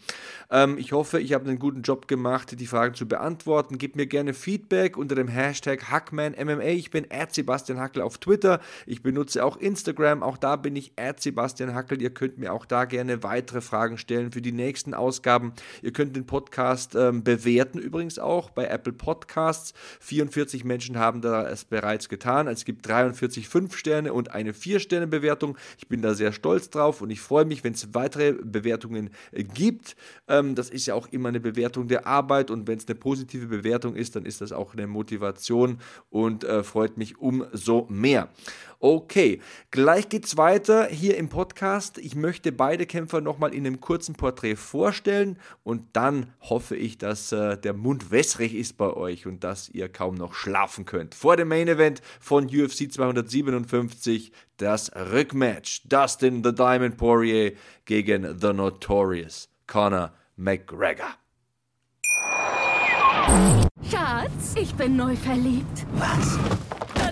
Ähm, 0.50 0.78
ich 0.78 0.92
hoffe, 0.92 1.20
ich 1.20 1.32
habe 1.34 1.48
einen 1.48 1.58
guten 1.58 1.82
Job 1.82 2.08
gemacht, 2.08 2.58
die 2.58 2.66
Fragen 2.66 2.94
zu 2.94 3.06
beantworten. 3.06 3.78
Gebt 3.78 3.96
mir 3.96 4.06
gerne 4.06 4.34
Feedback 4.34 4.96
unter 4.96 5.14
dem 5.14 5.28
Hashtag 5.28 5.90
HackmanMMA. 5.90 6.62
Ich 6.62 6.90
bin 6.90 7.06
Sebastian 7.30 7.78
Hackel 7.78 8.02
auf 8.02 8.18
Twitter. 8.18 8.60
Ich 8.86 9.02
benutze 9.02 9.44
auch 9.44 9.56
Instagram. 9.56 10.22
Auch 10.22 10.38
da 10.38 10.56
bin 10.56 10.76
ich 10.76 10.92
Sebastian 11.18 11.74
Hackel. 11.74 12.00
Ihr 12.00 12.10
könnt 12.10 12.38
mir 12.38 12.52
auch 12.52 12.64
da 12.64 12.84
gerne 12.86 13.22
weitere 13.22 13.60
Fragen 13.60 13.98
stellen 13.98 14.32
für 14.32 14.42
die 14.42 14.52
nächsten 14.52 14.94
Ausgaben. 14.94 15.52
Ihr 15.82 15.92
könnt 15.92 16.16
den 16.16 16.26
Podcast 16.26 16.94
ähm, 16.94 17.22
bewerten, 17.22 17.78
übrigens 17.78 18.18
auch 18.18 18.50
bei 18.50 18.66
Apple 18.66 18.92
Podcasts. 18.92 19.74
44 20.00 20.64
Menschen 20.64 20.98
haben 20.98 21.20
da 21.20 21.48
es 21.48 21.64
bereits 21.64 21.89
bereits 21.90 22.08
getan. 22.08 22.46
Es 22.46 22.64
gibt 22.64 22.86
43 22.86 23.46
5-Sterne 23.46 24.12
und 24.12 24.30
eine 24.30 24.52
4-Sterne-Bewertung. 24.52 25.56
Ich 25.76 25.88
bin 25.88 26.02
da 26.02 26.14
sehr 26.14 26.32
stolz 26.32 26.70
drauf 26.70 27.02
und 27.02 27.10
ich 27.10 27.20
freue 27.20 27.44
mich, 27.44 27.64
wenn 27.64 27.72
es 27.72 27.94
weitere 27.94 28.32
Bewertungen 28.32 29.10
äh, 29.32 29.42
gibt. 29.42 29.96
Ähm, 30.28 30.54
das 30.54 30.70
ist 30.70 30.86
ja 30.86 30.94
auch 30.94 31.08
immer 31.08 31.30
eine 31.30 31.40
Bewertung 31.40 31.88
der 31.88 32.06
Arbeit 32.06 32.52
und 32.52 32.68
wenn 32.68 32.78
es 32.78 32.86
eine 32.86 32.94
positive 32.94 33.46
Bewertung 33.46 33.96
ist, 33.96 34.14
dann 34.14 34.24
ist 34.24 34.40
das 34.40 34.52
auch 34.52 34.72
eine 34.74 34.86
Motivation 34.86 35.78
und 36.10 36.44
äh, 36.44 36.62
freut 36.62 36.96
mich 36.96 37.18
umso 37.18 37.86
mehr. 37.88 38.28
Okay, 38.82 39.42
gleich 39.70 40.08
geht's 40.08 40.38
weiter 40.38 40.86
hier 40.86 41.18
im 41.18 41.28
Podcast. 41.28 41.98
Ich 41.98 42.14
möchte 42.14 42.50
beide 42.50 42.86
Kämpfer 42.86 43.20
nochmal 43.20 43.52
in 43.52 43.66
einem 43.66 43.82
kurzen 43.82 44.14
Porträt 44.14 44.56
vorstellen 44.56 45.38
und 45.62 45.82
dann 45.92 46.32
hoffe 46.40 46.76
ich, 46.76 46.96
dass 46.96 47.30
äh, 47.30 47.58
der 47.58 47.74
Mund 47.74 48.10
wässrig 48.10 48.54
ist 48.54 48.78
bei 48.78 48.90
euch 48.90 49.26
und 49.26 49.44
dass 49.44 49.68
ihr 49.68 49.90
kaum 49.90 50.14
noch 50.14 50.32
schlafen 50.32 50.86
könnt. 50.86 51.14
Vor 51.14 51.36
dem 51.36 51.48
Main 51.48 51.68
Event 51.68 52.00
von 52.20 52.46
UFC 52.46 52.90
257 52.90 54.32
das 54.56 54.90
Rückmatch. 54.96 55.82
Dustin 55.86 56.42
the 56.42 56.54
Diamond 56.54 56.96
Poirier 56.96 57.52
gegen 57.84 58.38
The 58.40 58.54
Notorious 58.54 59.50
Conor 59.66 60.14
McGregor. 60.36 61.16
Schatz, 63.90 64.54
ich 64.56 64.74
bin 64.74 64.96
neu 64.96 65.14
verliebt. 65.16 65.84
Was? 65.92 66.38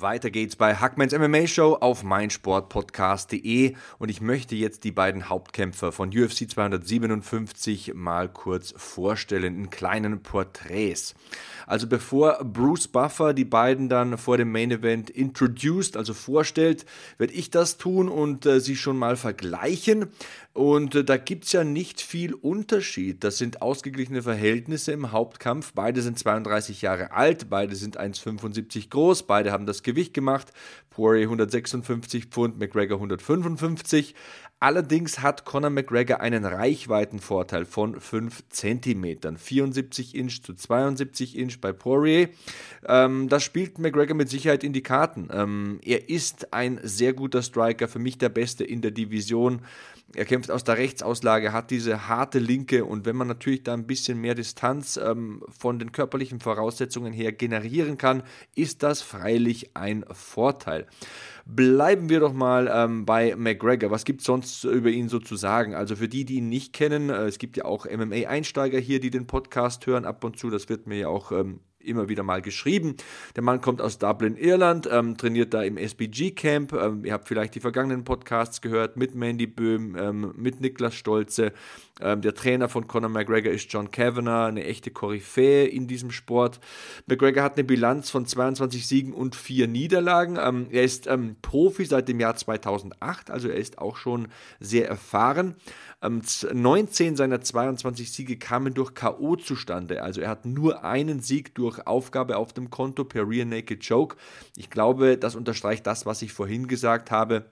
Weiter 0.00 0.30
geht's 0.30 0.56
bei 0.56 0.74
Hackmans 0.74 1.16
MMA 1.16 1.46
Show 1.46 1.74
auf 1.74 2.02
meinsportpodcast.de 2.02 3.74
und 3.98 4.08
ich 4.08 4.20
möchte 4.20 4.56
jetzt 4.56 4.84
die 4.84 4.90
beiden 4.90 5.28
Hauptkämpfer 5.28 5.92
von 5.92 6.08
UFC 6.08 6.50
257 6.50 7.94
mal 7.94 8.28
kurz 8.28 8.74
vorstellen 8.76 9.56
in 9.56 9.70
kleinen 9.70 10.22
Porträts. 10.22 11.14
Also 11.66 11.86
bevor 11.86 12.44
Bruce 12.44 12.88
Buffer 12.88 13.34
die 13.34 13.44
beiden 13.44 13.88
dann 13.88 14.18
vor 14.18 14.36
dem 14.36 14.50
Main 14.50 14.70
Event 14.70 15.10
introduced, 15.10 15.96
also 15.96 16.12
vorstellt, 16.12 16.84
werde 17.18 17.32
ich 17.32 17.50
das 17.50 17.76
tun 17.76 18.08
und 18.08 18.46
äh, 18.46 18.60
sie 18.60 18.76
schon 18.76 18.98
mal 18.98 19.16
vergleichen. 19.16 20.10
Und 20.54 20.94
äh, 20.94 21.04
da 21.04 21.16
gibt 21.16 21.44
es 21.44 21.52
ja 21.52 21.64
nicht 21.64 22.00
viel 22.00 22.32
Unterschied. 22.32 23.24
Das 23.24 23.38
sind 23.38 23.60
ausgeglichene 23.60 24.22
Verhältnisse 24.22 24.92
im 24.92 25.10
Hauptkampf. 25.10 25.72
Beide 25.74 26.00
sind 26.00 26.16
32 26.16 26.80
Jahre 26.80 27.10
alt, 27.10 27.50
beide 27.50 27.74
sind 27.74 27.98
1,75 27.98 28.88
groß, 28.88 29.24
beide 29.24 29.50
haben 29.50 29.66
das 29.66 29.82
Gewicht 29.82 30.14
gemacht. 30.14 30.52
Poirier 30.90 31.24
156 31.24 32.26
Pfund, 32.26 32.56
McGregor 32.56 32.98
155. 32.98 34.14
Allerdings 34.60 35.18
hat 35.20 35.44
Conor 35.44 35.70
McGregor 35.70 36.20
einen 36.20 36.44
Reichweitenvorteil 36.44 37.64
von 37.64 38.00
5 38.00 38.44
cm. 38.48 39.36
74 39.36 40.14
Inch 40.14 40.42
zu 40.42 40.54
72 40.54 41.36
Inch 41.36 41.60
bei 41.60 41.72
Poirier. 41.72 42.28
Ähm, 42.86 43.28
das 43.28 43.42
spielt 43.42 43.80
McGregor 43.80 44.14
mit 44.14 44.30
Sicherheit 44.30 44.62
in 44.62 44.72
die 44.72 44.84
Karten. 44.84 45.28
Ähm, 45.32 45.80
er 45.84 46.08
ist 46.08 46.54
ein 46.54 46.78
sehr 46.84 47.12
guter 47.12 47.42
Striker, 47.42 47.88
für 47.88 47.98
mich 47.98 48.18
der 48.18 48.28
beste 48.28 48.62
in 48.62 48.80
der 48.80 48.92
Division. 48.92 49.60
Er 50.14 50.24
kämpft 50.24 50.50
aus 50.50 50.62
der 50.62 50.76
Rechtsauslage, 50.76 51.52
hat 51.52 51.70
diese 51.70 52.06
harte 52.08 52.38
Linke 52.38 52.84
und 52.84 53.04
wenn 53.04 53.16
man 53.16 53.26
natürlich 53.26 53.64
da 53.64 53.74
ein 53.74 53.86
bisschen 53.86 54.20
mehr 54.20 54.34
Distanz 54.34 54.96
ähm, 54.96 55.42
von 55.48 55.78
den 55.78 55.90
körperlichen 55.90 56.40
Voraussetzungen 56.40 57.12
her 57.12 57.32
generieren 57.32 57.98
kann, 57.98 58.22
ist 58.54 58.82
das 58.82 59.02
freilich 59.02 59.74
ein 59.74 60.04
Vorteil. 60.12 60.86
Bleiben 61.46 62.08
wir 62.08 62.20
doch 62.20 62.32
mal 62.32 62.70
ähm, 62.72 63.04
bei 63.06 63.34
McGregor. 63.34 63.90
Was 63.90 64.04
gibt 64.04 64.20
es 64.20 64.26
sonst 64.26 64.62
über 64.64 64.90
ihn 64.90 65.08
so 65.08 65.18
zu 65.18 65.34
sagen? 65.36 65.74
Also 65.74 65.96
für 65.96 66.08
die, 66.08 66.24
die 66.24 66.36
ihn 66.36 66.48
nicht 66.48 66.72
kennen, 66.72 67.10
äh, 67.10 67.24
es 67.24 67.38
gibt 67.38 67.56
ja 67.56 67.64
auch 67.64 67.86
MMA-Einsteiger 67.86 68.78
hier, 68.78 69.00
die 69.00 69.10
den 69.10 69.26
Podcast 69.26 69.86
hören 69.86 70.04
ab 70.04 70.22
und 70.22 70.38
zu. 70.38 70.48
Das 70.48 70.68
wird 70.68 70.86
mir 70.86 70.98
ja 70.98 71.08
auch 71.08 71.32
ähm, 71.32 71.60
immer 71.84 72.08
wieder 72.08 72.22
mal 72.22 72.42
geschrieben. 72.42 72.96
Der 73.36 73.42
Mann 73.42 73.60
kommt 73.60 73.80
aus 73.80 73.98
Dublin, 73.98 74.36
Irland, 74.36 74.88
ähm, 74.90 75.16
trainiert 75.16 75.54
da 75.54 75.62
im 75.62 75.76
SBG 75.76 76.32
Camp. 76.32 76.72
Ähm, 76.72 77.04
ihr 77.04 77.12
habt 77.12 77.28
vielleicht 77.28 77.54
die 77.54 77.60
vergangenen 77.60 78.04
Podcasts 78.04 78.60
gehört 78.60 78.96
mit 78.96 79.14
Mandy 79.14 79.46
Böhm, 79.46 79.96
ähm, 79.96 80.32
mit 80.36 80.60
Niklas 80.60 80.94
Stolze. 80.94 81.52
Ähm, 82.00 82.22
der 82.22 82.34
Trainer 82.34 82.68
von 82.68 82.88
Conor 82.88 83.10
McGregor 83.10 83.52
ist 83.52 83.72
John 83.72 83.90
Kavanagh, 83.90 84.48
eine 84.48 84.64
echte 84.64 84.90
Koryphäe 84.90 85.66
in 85.66 85.86
diesem 85.86 86.10
Sport. 86.10 86.58
McGregor 87.06 87.44
hat 87.44 87.56
eine 87.56 87.64
Bilanz 87.64 88.10
von 88.10 88.26
22 88.26 88.86
Siegen 88.86 89.12
und 89.12 89.36
4 89.36 89.68
Niederlagen. 89.68 90.36
Ähm, 90.40 90.66
er 90.70 90.82
ist 90.82 91.06
ähm, 91.06 91.36
Profi 91.40 91.84
seit 91.84 92.08
dem 92.08 92.18
Jahr 92.18 92.34
2008, 92.34 93.30
also 93.30 93.48
er 93.48 93.56
ist 93.56 93.78
auch 93.78 93.96
schon 93.96 94.28
sehr 94.58 94.88
erfahren. 94.88 95.54
19 96.08 97.16
seiner 97.16 97.40
22 97.40 98.12
Siege 98.12 98.36
kamen 98.36 98.74
durch 98.74 98.94
K.O. 98.94 99.36
zustande. 99.36 100.02
Also 100.02 100.20
er 100.20 100.28
hat 100.28 100.44
nur 100.44 100.84
einen 100.84 101.20
Sieg 101.20 101.54
durch 101.54 101.86
Aufgabe 101.86 102.36
auf 102.36 102.52
dem 102.52 102.70
Konto 102.70 103.04
per 103.04 103.28
Rear 103.28 103.46
Naked 103.46 103.86
Choke. 103.86 104.16
Ich 104.56 104.70
glaube, 104.70 105.16
das 105.16 105.34
unterstreicht 105.34 105.86
das, 105.86 106.04
was 106.06 106.22
ich 106.22 106.32
vorhin 106.32 106.68
gesagt 106.68 107.10
habe. 107.10 107.46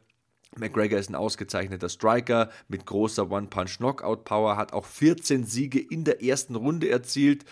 McGregor 0.59 0.99
ist 0.99 1.09
ein 1.09 1.15
ausgezeichneter 1.15 1.89
Striker 1.89 2.51
mit 2.69 2.85
großer 2.85 3.31
One-Punch-Knockout-Power, 3.31 4.57
hat 4.57 4.73
auch 4.73 4.85
14 4.85 5.45
Siege 5.45 5.81
in 5.81 6.05
der 6.05 6.23
ersten 6.23 6.57
Runde 6.57 6.91
erzielt. 6.91 7.45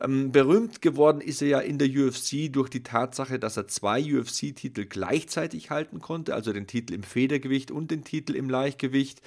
Ähm, 0.00 0.32
berühmt 0.32 0.82
geworden 0.82 1.20
ist 1.20 1.42
er 1.42 1.48
ja 1.48 1.60
in 1.60 1.78
der 1.78 1.88
UFC 1.88 2.52
durch 2.52 2.68
die 2.68 2.82
Tatsache, 2.82 3.38
dass 3.38 3.56
er 3.56 3.68
zwei 3.68 4.00
UFC-Titel 4.02 4.86
gleichzeitig 4.86 5.70
halten 5.70 6.00
konnte, 6.00 6.34
also 6.34 6.52
den 6.52 6.66
Titel 6.66 6.94
im 6.94 7.04
Federgewicht 7.04 7.70
und 7.70 7.90
den 7.90 8.02
Titel 8.02 8.34
im 8.34 8.50
Leichtgewicht. 8.50 9.20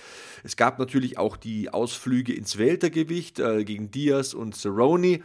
Es 0.44 0.58
gab 0.58 0.78
natürlich 0.78 1.18
auch 1.18 1.38
die 1.38 1.70
Ausflüge 1.70 2.34
ins 2.34 2.58
Weltergewicht 2.58 3.40
äh, 3.40 3.64
gegen 3.64 3.90
Diaz 3.90 4.34
und 4.34 4.56
Cerrone. 4.56 5.22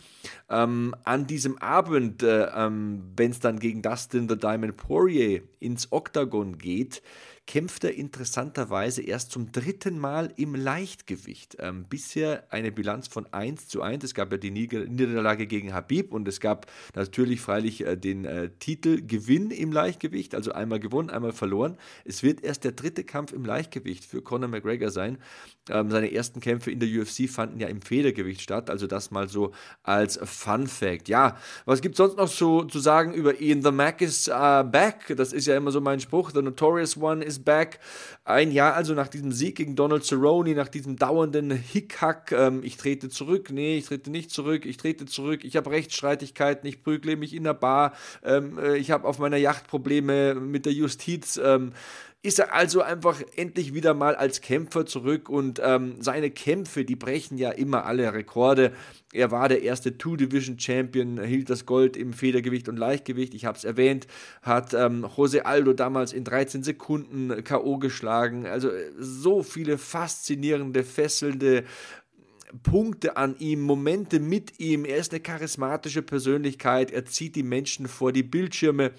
Ähm, 0.48 0.94
an 1.04 1.26
diesem 1.26 1.58
Abend, 1.58 2.22
äh, 2.22 2.48
ähm, 2.54 3.02
wenn 3.16 3.32
es 3.32 3.40
dann 3.40 3.58
gegen 3.58 3.82
Dustin 3.82 4.28
the 4.28 4.36
Diamond 4.36 4.76
Poirier 4.76 5.42
ins 5.58 5.90
Oktagon 5.90 6.58
geht, 6.58 7.02
kämpft 7.48 7.82
er 7.82 7.94
interessanterweise 7.94 9.00
erst 9.00 9.32
zum 9.32 9.50
dritten 9.50 9.98
Mal 9.98 10.32
im 10.36 10.54
Leichtgewicht. 10.54 11.56
Ähm, 11.58 11.86
bisher 11.88 12.44
eine 12.50 12.70
Bilanz 12.70 13.08
von 13.08 13.26
1 13.32 13.68
zu 13.68 13.80
1. 13.80 14.04
Es 14.04 14.14
gab 14.14 14.30
ja 14.30 14.36
die 14.36 14.50
Niederlage 14.50 15.46
gegen 15.46 15.72
Habib 15.72 16.12
und 16.12 16.28
es 16.28 16.40
gab 16.40 16.70
natürlich 16.94 17.40
freilich 17.40 17.86
äh, 17.86 17.96
den 17.96 18.26
äh, 18.26 18.50
Titelgewinn 18.58 19.50
im 19.50 19.72
Leichtgewicht, 19.72 20.34
also 20.34 20.52
einmal 20.52 20.78
gewonnen, 20.78 21.08
einmal 21.08 21.32
verloren. 21.32 21.78
Es 22.04 22.22
wird 22.22 22.44
erst 22.44 22.64
der 22.64 22.72
dritte 22.72 23.02
Kampf 23.02 23.32
im 23.32 23.46
Leichtgewicht 23.46 24.04
für 24.04 24.20
Conor 24.20 24.50
McGregor 24.50 24.90
sein. 24.90 25.16
Ähm, 25.70 25.90
seine 25.90 26.12
ersten 26.12 26.40
Kämpfe 26.40 26.70
in 26.70 26.80
der 26.80 26.88
UFC 26.88 27.28
fanden 27.28 27.60
ja 27.60 27.68
im 27.68 27.82
Federgewicht 27.82 28.42
statt, 28.42 28.70
also 28.70 28.86
das 28.86 29.10
mal 29.10 29.28
so 29.28 29.52
als 29.82 30.18
Fun 30.22 30.66
Fact. 30.66 31.08
Ja, 31.08 31.36
was 31.64 31.80
gibt 31.80 31.94
es 31.94 31.98
sonst 31.98 32.16
noch 32.16 32.28
so 32.28 32.64
zu 32.64 32.78
sagen 32.78 33.12
über 33.12 33.40
Ian 33.40 33.62
the 33.62 33.70
Mac 33.70 34.00
is 34.00 34.28
uh, 34.28 34.62
back? 34.64 35.14
Das 35.16 35.32
ist 35.32 35.46
ja 35.46 35.56
immer 35.56 35.70
so 35.70 35.80
mein 35.80 36.00
Spruch. 36.00 36.30
The 36.32 36.42
Notorious 36.42 36.96
One 36.96 37.24
is 37.24 37.38
back. 37.38 37.80
Ein 38.24 38.52
Jahr 38.52 38.74
also 38.74 38.94
nach 38.94 39.08
diesem 39.08 39.32
Sieg 39.32 39.56
gegen 39.56 39.74
Donald 39.74 40.04
Cerrone, 40.04 40.54
nach 40.54 40.68
diesem 40.68 40.96
dauernden 40.96 41.50
Hickhack, 41.50 42.32
ähm, 42.32 42.60
ich 42.62 42.76
trete 42.76 43.08
zurück, 43.08 43.50
nee, 43.50 43.78
ich 43.78 43.86
trete 43.86 44.10
nicht 44.10 44.30
zurück, 44.30 44.66
ich 44.66 44.76
trete 44.76 45.06
zurück, 45.06 45.44
ich 45.44 45.56
habe 45.56 45.70
Rechtsstreitigkeiten, 45.70 46.68
ich 46.68 46.82
prügle 46.82 47.16
mich 47.16 47.34
in 47.34 47.44
der 47.44 47.54
Bar, 47.54 47.92
ähm, 48.22 48.58
äh, 48.58 48.76
ich 48.76 48.90
habe 48.90 49.06
auf 49.06 49.18
meiner 49.18 49.36
Yacht 49.36 49.66
Probleme 49.66 50.34
mit 50.34 50.66
der 50.66 50.72
Justiz. 50.72 51.40
Ähm, 51.42 51.72
ist 52.22 52.40
er 52.40 52.52
also 52.52 52.82
einfach 52.82 53.22
endlich 53.36 53.74
wieder 53.74 53.94
mal 53.94 54.16
als 54.16 54.40
Kämpfer 54.40 54.86
zurück 54.86 55.28
und 55.28 55.60
ähm, 55.62 55.96
seine 56.00 56.30
Kämpfe, 56.30 56.84
die 56.84 56.96
brechen 56.96 57.38
ja 57.38 57.50
immer 57.50 57.86
alle 57.86 58.12
Rekorde. 58.12 58.72
Er 59.12 59.30
war 59.30 59.48
der 59.48 59.62
erste 59.62 59.98
Two-Division-Champion, 59.98 61.22
hielt 61.22 61.48
das 61.48 61.64
Gold 61.64 61.96
im 61.96 62.12
Federgewicht 62.12 62.68
und 62.68 62.76
Leichtgewicht, 62.76 63.34
ich 63.34 63.44
habe 63.44 63.56
es 63.56 63.62
erwähnt, 63.62 64.08
hat 64.42 64.74
ähm, 64.74 65.06
Jose 65.16 65.46
Aldo 65.46 65.72
damals 65.74 66.12
in 66.12 66.24
13 66.24 66.64
Sekunden 66.64 67.44
K.O. 67.44 67.78
geschlagen. 67.78 68.46
Also 68.46 68.70
äh, 68.70 68.90
so 68.98 69.44
viele 69.44 69.78
faszinierende, 69.78 70.82
fesselnde 70.82 71.64
Punkte 72.62 73.16
an 73.16 73.36
ihm, 73.38 73.60
Momente 73.60 74.20
mit 74.20 74.58
ihm. 74.58 74.84
Er 74.84 74.96
ist 74.96 75.12
eine 75.12 75.20
charismatische 75.20 76.02
Persönlichkeit. 76.02 76.90
Er 76.90 77.04
zieht 77.04 77.36
die 77.36 77.42
Menschen 77.42 77.88
vor 77.88 78.12
die 78.12 78.22
Bildschirme. 78.22 78.92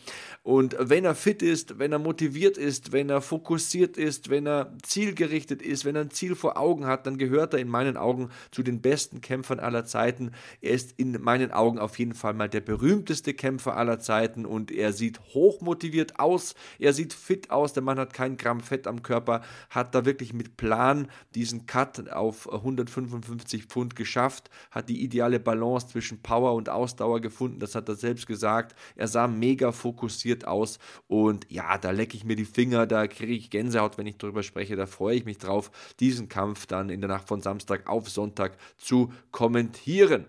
Und 0.44 0.76
wenn 0.80 1.06
er 1.06 1.16
fit 1.16 1.42
ist, 1.42 1.80
wenn 1.80 1.92
er 1.92 2.00
motiviert 2.00 2.58
ist, 2.58 2.92
wenn 2.92 3.10
er 3.10 3.22
fokussiert 3.22 3.98
ist, 3.98 4.30
wenn 4.30 4.48
er 4.48 4.76
zielgerichtet 4.84 5.62
ist, 5.62 5.86
wenn 5.86 5.96
er 5.96 6.04
ein 6.04 6.12
Ziel 6.12 6.36
vor 6.36 6.58
Augen 6.58 6.86
hat, 6.86 7.08
dann 7.08 7.18
gehört 7.18 7.54
er 7.54 7.60
in 7.60 7.70
meinen 7.70 7.98
Augen 7.98 8.30
zu 8.52 8.64
den 8.64 8.82
besten 8.82 9.22
Kämpfern 9.22 9.60
aller 9.60 9.86
Zeiten. 9.86 10.32
Er 10.62 10.72
ist 10.72 10.94
in 10.98 11.22
meinen 11.22 11.52
Augen 11.52 11.80
auf 11.80 11.98
jeden 12.00 12.14
Fall 12.14 12.34
mal 12.34 12.50
der 12.50 12.62
berühmteste 12.62 13.34
Kämpfer 13.34 13.76
aller 13.76 14.00
Zeiten 14.00 14.46
und 14.46 14.72
er 14.72 14.94
sieht 14.94 15.20
hochmotiviert 15.34 16.20
aus. 16.20 16.56
Er 16.78 16.94
sieht 16.94 17.14
fit 17.14 17.52
aus. 17.52 17.74
Der 17.74 17.84
Mann 17.84 18.00
hat 18.00 18.14
kein 18.14 18.38
Gramm 18.38 18.62
Fett 18.62 18.88
am 18.88 19.04
Körper, 19.04 19.42
hat 19.70 19.96
da 19.96 20.06
wirklich 20.06 20.34
mit 20.34 20.58
Plan 20.58 21.08
diesen 21.36 21.66
Cut 21.66 22.10
auf 22.12 22.52
155 22.52 23.39
150 23.40 23.66
Pfund 23.66 23.96
geschafft, 23.96 24.50
hat 24.72 24.90
die 24.90 25.04
ideale 25.04 25.40
Balance 25.40 25.88
zwischen 25.88 26.22
Power 26.22 26.54
und 26.54 26.70
Ausdauer 26.70 27.22
gefunden, 27.22 27.60
das 27.60 27.76
hat 27.76 27.88
er 27.90 27.96
selbst 27.96 28.28
gesagt. 28.28 28.76
Er 28.96 29.08
sah 29.08 29.28
mega 29.28 29.72
fokussiert 29.72 30.46
aus 30.46 30.80
und 31.08 31.46
ja, 31.50 31.78
da 31.78 31.92
lecke 31.92 32.18
ich 32.18 32.26
mir 32.26 32.36
die 32.36 32.46
Finger, 32.46 32.86
da 32.86 33.08
kriege 33.08 33.34
ich 33.34 33.50
Gänsehaut, 33.50 33.98
wenn 33.98 34.08
ich 34.08 34.18
darüber 34.18 34.44
spreche, 34.44 34.76
da 34.76 34.86
freue 34.86 35.16
ich 35.16 35.26
mich 35.26 35.38
drauf, 35.38 35.72
diesen 36.00 36.30
Kampf 36.30 36.66
dann 36.66 36.90
in 36.90 37.02
der 37.02 37.10
Nacht 37.10 37.28
von 37.28 37.42
Samstag 37.42 37.88
auf 37.88 38.10
Sonntag 38.10 38.58
zu 38.78 39.12
kommentieren. 39.32 40.26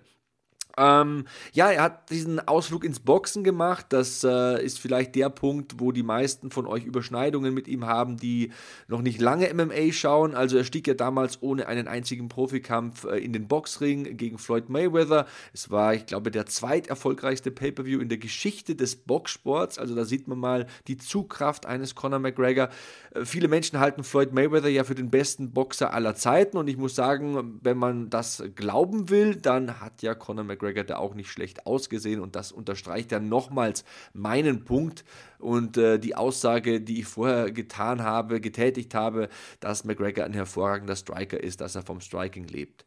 Ähm, 0.77 1.25
ja, 1.53 1.71
er 1.71 1.83
hat 1.83 2.11
diesen 2.11 2.47
Ausflug 2.47 2.85
ins 2.85 3.01
Boxen 3.01 3.45
gemacht. 3.45 3.87
Das 3.91 4.25
äh, 4.25 4.65
ist 4.65 4.79
vielleicht 4.79 5.15
der 5.15 5.31
Punkt, 5.31 5.81
wo 5.81 5.93
die 5.93 6.03
meisten 6.03 6.51
von 6.51 6.67
euch 6.67 6.85
Überschneidungen 6.85 7.53
mit 7.53 7.69
ihm 7.69 7.87
haben, 7.87 8.17
die 8.17 8.53
noch 8.89 9.03
nicht 9.03 9.21
lange 9.21 9.53
MMA 9.53 9.93
schauen. 9.93 10.35
Also 10.35 10.57
er 10.57 10.65
stieg 10.65 10.87
ja 10.87 10.95
damals 10.95 11.43
ohne 11.43 11.67
einen 11.67 11.89
einzigen 11.89 12.29
Profikampf 12.29 13.05
äh, 13.05 13.19
in 13.19 13.33
den 13.33 13.49
Boxring 13.49 14.17
gegen 14.17 14.39
Floyd 14.39 14.69
Mayweather. 14.69 15.27
Es 15.53 15.71
war, 15.71 15.95
ich 15.95 16.07
glaube, 16.07 16.31
der 16.31 16.47
zweiterfolgreichste 16.47 17.51
Pay-per-view 17.51 18.01
in 18.01 18.09
der 18.09 18.19
Geschichte 18.19 18.75
des 18.77 18.97
Boxsports. 18.97 19.79
Also 19.79 19.95
da 19.95 20.05
sieht 20.05 20.29
man 20.29 20.39
mal 20.39 20.67
die 20.87 20.97
Zugkraft 20.97 21.67
eines 21.67 21.95
Conor 21.95 22.21
McGregor. 22.21 22.69
Äh, 23.15 23.25
viele 23.25 23.49
Menschen 23.49 23.81
halten 23.81 24.05
Floyd 24.05 24.33
Mayweather 24.33 24.69
ja 24.69 24.85
für 24.85 24.95
den 24.95 25.11
besten 25.11 25.53
Boxer 25.53 25.93
aller 25.93 26.15
Zeiten 26.15 26.57
und 26.57 26.69
ich 26.69 26.77
muss 26.77 26.95
sagen, 26.95 27.59
wenn 27.63 27.77
man 27.77 28.11
das 28.11 28.43
glauben 28.55 29.11
will, 29.11 29.35
dann 29.35 29.81
hat 29.81 30.03
ja 30.03 30.15
Conor 30.15 30.45
McGregor 30.45 30.60
McGregor 30.61 30.85
da 30.85 30.97
auch 30.97 31.15
nicht 31.15 31.31
schlecht 31.31 31.67
ausgesehen 31.67 32.21
und 32.21 32.37
das 32.37 32.53
unterstreicht 32.53 33.13
ja 33.13 33.21
nochmals 33.21 33.85
meinen 34.13 34.65
Punkt 34.65 35.05
und 35.39 35.77
äh, 35.77 35.99
die 35.99 36.15
Aussage, 36.15 36.81
die 36.81 37.01
ich 37.01 37.07
vorher 37.07 37.51
getan 37.51 38.03
habe, 38.03 38.41
getätigt 38.41 38.95
habe, 38.95 39.29
dass 39.61 39.85
McGregor 39.85 40.25
ein 40.25 40.33
hervorragender 40.33 40.97
Striker 40.97 41.43
ist, 41.43 41.61
dass 41.61 41.75
er 41.75 41.83
vom 41.83 42.01
Striking 42.01 42.47
lebt. 42.47 42.85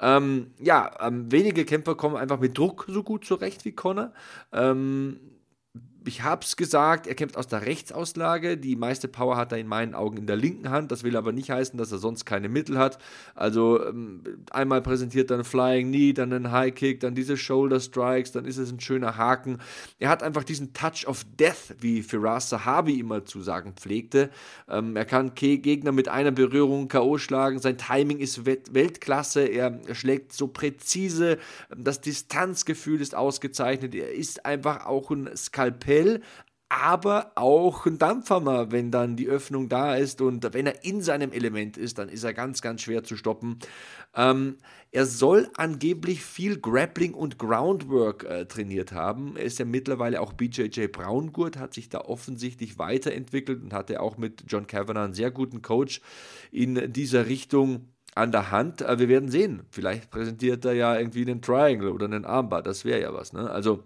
Ähm, 0.00 0.52
ja, 0.58 0.90
ähm, 1.00 1.30
wenige 1.30 1.64
Kämpfer 1.64 1.94
kommen 1.94 2.16
einfach 2.16 2.40
mit 2.40 2.56
Druck 2.56 2.86
so 2.88 3.02
gut 3.02 3.24
zurecht 3.24 3.64
wie 3.64 3.72
Conor. 3.72 4.12
Ähm, 4.52 5.20
ich 6.04 6.22
habe 6.22 6.44
es 6.44 6.56
gesagt, 6.56 7.06
er 7.06 7.14
kämpft 7.14 7.36
aus 7.36 7.46
der 7.46 7.66
Rechtsauslage. 7.66 8.56
Die 8.56 8.76
meiste 8.76 9.08
Power 9.08 9.36
hat 9.36 9.52
er 9.52 9.58
in 9.58 9.66
meinen 9.66 9.94
Augen 9.94 10.16
in 10.16 10.26
der 10.26 10.36
linken 10.36 10.70
Hand. 10.70 10.90
Das 10.92 11.04
will 11.04 11.16
aber 11.16 11.32
nicht 11.32 11.50
heißen, 11.50 11.78
dass 11.78 11.92
er 11.92 11.98
sonst 11.98 12.24
keine 12.24 12.48
Mittel 12.48 12.78
hat. 12.78 12.98
Also 13.34 13.84
ähm, 13.84 14.22
einmal 14.50 14.82
präsentiert 14.82 15.30
er 15.30 15.34
einen 15.34 15.44
Flying 15.44 15.88
Knee, 15.88 16.12
dann 16.12 16.32
einen 16.32 16.50
High 16.50 16.74
Kick, 16.74 17.00
dann 17.00 17.14
diese 17.14 17.36
Shoulder 17.36 17.80
Strikes, 17.80 18.32
dann 18.32 18.44
ist 18.44 18.58
es 18.58 18.72
ein 18.72 18.80
schöner 18.80 19.16
Haken. 19.16 19.58
Er 19.98 20.08
hat 20.08 20.22
einfach 20.22 20.44
diesen 20.44 20.72
Touch 20.72 21.06
of 21.06 21.24
Death, 21.38 21.74
wie 21.80 22.02
Firas 22.02 22.48
Sahabi 22.48 22.98
immer 22.98 23.24
zu 23.24 23.42
sagen 23.42 23.74
pflegte. 23.76 24.30
Ähm, 24.68 24.96
er 24.96 25.04
kann 25.04 25.34
Gegner 25.34 25.92
mit 25.92 26.08
einer 26.08 26.30
Berührung 26.30 26.88
K.O. 26.88 27.18
schlagen. 27.18 27.58
Sein 27.58 27.78
Timing 27.78 28.18
ist 28.18 28.44
Weltklasse. 28.46 29.42
Er, 29.42 29.78
er 29.86 29.94
schlägt 29.94 30.32
so 30.32 30.48
präzise. 30.48 31.38
Das 31.76 32.00
Distanzgefühl 32.00 33.00
ist 33.00 33.14
ausgezeichnet. 33.14 33.94
Er 33.94 34.12
ist 34.12 34.46
einfach 34.46 34.86
auch 34.86 35.10
ein 35.10 35.30
Skalpell 35.36 35.91
Appell, 35.92 36.22
aber 36.68 37.32
auch 37.34 37.84
ein 37.84 37.98
Dampfhammer, 37.98 38.72
wenn 38.72 38.90
dann 38.90 39.14
die 39.14 39.28
Öffnung 39.28 39.68
da 39.68 39.94
ist 39.94 40.22
und 40.22 40.54
wenn 40.54 40.66
er 40.66 40.86
in 40.86 41.02
seinem 41.02 41.30
Element 41.30 41.76
ist, 41.76 41.98
dann 41.98 42.08
ist 42.08 42.24
er 42.24 42.32
ganz, 42.32 42.62
ganz 42.62 42.80
schwer 42.80 43.04
zu 43.04 43.18
stoppen. 43.18 43.58
Ähm, 44.16 44.56
er 44.90 45.04
soll 45.04 45.50
angeblich 45.54 46.22
viel 46.22 46.58
Grappling 46.58 47.12
und 47.12 47.38
Groundwork 47.38 48.24
äh, 48.24 48.46
trainiert 48.46 48.92
haben. 48.92 49.36
Er 49.36 49.44
ist 49.44 49.58
ja 49.58 49.66
mittlerweile 49.66 50.22
auch 50.22 50.32
BJJ 50.32 50.86
Braungurt, 50.86 51.58
hat 51.58 51.74
sich 51.74 51.90
da 51.90 52.00
offensichtlich 52.00 52.78
weiterentwickelt 52.78 53.62
und 53.62 53.74
hatte 53.74 54.00
auch 54.00 54.16
mit 54.16 54.44
John 54.48 54.66
Kavanagh 54.66 55.04
einen 55.04 55.14
sehr 55.14 55.30
guten 55.30 55.60
Coach 55.60 56.00
in 56.50 56.90
dieser 56.90 57.26
Richtung 57.26 57.88
an 58.14 58.32
der 58.32 58.50
Hand. 58.50 58.80
Äh, 58.80 58.98
wir 58.98 59.10
werden 59.10 59.28
sehen. 59.28 59.64
Vielleicht 59.68 60.10
präsentiert 60.10 60.64
er 60.64 60.72
ja 60.72 60.98
irgendwie 60.98 61.20
einen 61.20 61.42
Triangle 61.42 61.92
oder 61.92 62.06
einen 62.06 62.24
Armbar. 62.24 62.62
Das 62.62 62.86
wäre 62.86 63.02
ja 63.02 63.12
was. 63.12 63.34
Ne? 63.34 63.50
Also 63.50 63.82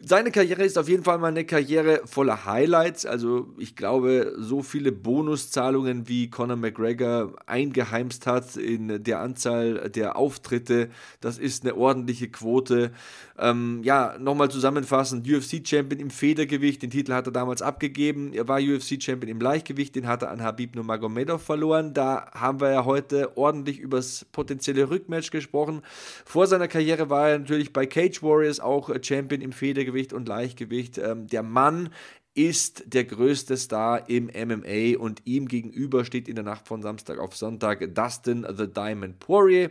seine 0.00 0.32
Karriere 0.32 0.64
ist 0.64 0.76
auf 0.76 0.88
jeden 0.88 1.04
Fall 1.04 1.18
mal 1.18 1.28
eine 1.28 1.44
Karriere 1.44 2.00
voller 2.04 2.44
Highlights. 2.44 3.06
Also 3.06 3.54
ich 3.58 3.76
glaube, 3.76 4.34
so 4.38 4.62
viele 4.62 4.90
Bonuszahlungen 4.90 6.08
wie 6.08 6.28
Conor 6.28 6.56
McGregor 6.56 7.32
eingeheimst 7.46 8.26
hat 8.26 8.56
in 8.56 9.04
der 9.04 9.20
Anzahl 9.20 9.88
der 9.90 10.16
Auftritte, 10.16 10.90
das 11.20 11.38
ist 11.38 11.62
eine 11.62 11.76
ordentliche 11.76 12.28
Quote. 12.28 12.90
Ähm, 13.38 13.82
ja, 13.84 14.16
nochmal 14.18 14.50
zusammenfassend, 14.50 15.28
UFC-Champion 15.28 16.00
im 16.00 16.10
Federgewicht, 16.10 16.82
den 16.82 16.90
Titel 16.90 17.12
hat 17.12 17.26
er 17.26 17.32
damals 17.32 17.62
abgegeben. 17.62 18.32
Er 18.32 18.48
war 18.48 18.58
UFC-Champion 18.58 19.30
im 19.30 19.40
Leichtgewicht, 19.40 19.94
den 19.94 20.08
hat 20.08 20.22
er 20.22 20.30
an 20.30 20.42
Habib 20.42 20.74
Nurmagomedov 20.74 21.42
verloren. 21.42 21.94
Da 21.94 22.30
haben 22.32 22.60
wir 22.60 22.72
ja 22.72 22.84
heute 22.84 23.36
ordentlich 23.36 23.78
über 23.78 23.98
das 23.98 24.26
potenzielle 24.32 24.90
Rückmatch 24.90 25.30
gesprochen. 25.30 25.82
Vor 26.24 26.48
seiner 26.48 26.68
Karriere 26.68 27.10
war 27.10 27.30
er 27.30 27.38
natürlich 27.38 27.72
bei 27.72 27.86
Cage 27.86 28.22
Warriors 28.22 28.58
auch 28.58 28.90
Champion 29.00 29.40
im 29.40 29.52
Federgewicht 29.52 29.83
und 30.12 30.28
Leichtgewicht. 30.28 30.98
Ähm, 30.98 31.26
der 31.26 31.42
Mann 31.42 31.90
ist 32.34 32.82
der 32.92 33.04
größte 33.04 33.56
Star 33.56 34.08
im 34.08 34.26
MMA 34.26 34.98
und 34.98 35.22
ihm 35.24 35.46
gegenüber 35.46 36.04
steht 36.04 36.28
in 36.28 36.34
der 36.34 36.44
Nacht 36.44 36.66
von 36.66 36.82
Samstag 36.82 37.20
auf 37.20 37.36
Sonntag 37.36 37.94
Dustin 37.94 38.44
the 38.56 38.66
Diamond 38.66 39.20
Poirier. 39.20 39.70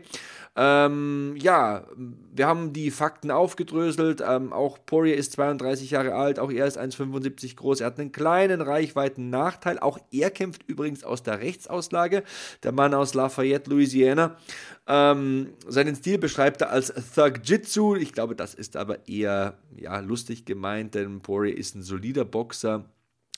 Ähm, 0.56 1.36
ja, 1.38 1.86
wir 2.34 2.48
haben 2.48 2.72
die 2.72 2.90
Fakten 2.90 3.32
aufgedröselt. 3.32 4.24
Ähm, 4.26 4.54
auch 4.54 4.78
Poirier 4.86 5.18
ist 5.18 5.34
32 5.34 5.92
Jahre 5.92 6.16
alt, 6.16 6.40
auch 6.40 6.52
er 6.52 6.66
ist 6.66 6.80
1,75 6.80 7.58
groß. 7.58 7.82
Er 7.82 7.88
hat 7.88 8.00
einen 8.00 8.14
kleinen 8.14 8.62
Reichweiten-Nachteil. 8.62 9.80
Auch 9.80 10.00
er 10.12 10.32
kämpft 10.32 10.64
übrigens 10.68 11.04
aus 11.04 11.22
der 11.22 11.42
Rechtsauslage. 11.42 12.24
Der 12.64 12.72
Mann 12.72 12.94
aus 12.94 13.14
Lafayette, 13.14 13.70
Louisiana. 13.70 14.38
Ähm, 14.86 15.54
seinen 15.66 15.96
Stil 15.96 16.18
beschreibt 16.18 16.62
er 16.62 16.70
als 16.70 16.94
Thug 17.16 17.42
Jitsu. 17.44 17.96
Ich 17.96 18.12
glaube, 18.12 18.36
das 18.36 18.54
ist 18.54 18.76
aber 18.76 19.08
eher 19.08 19.58
ja, 19.78 20.00
lustig 20.00 20.46
gemeint, 20.46 20.96
denn 20.96 21.22
Poirier 21.22 21.58
ist 21.58 21.76
ein 21.76 21.84
solider 21.84 22.26
Boxer 22.26 22.86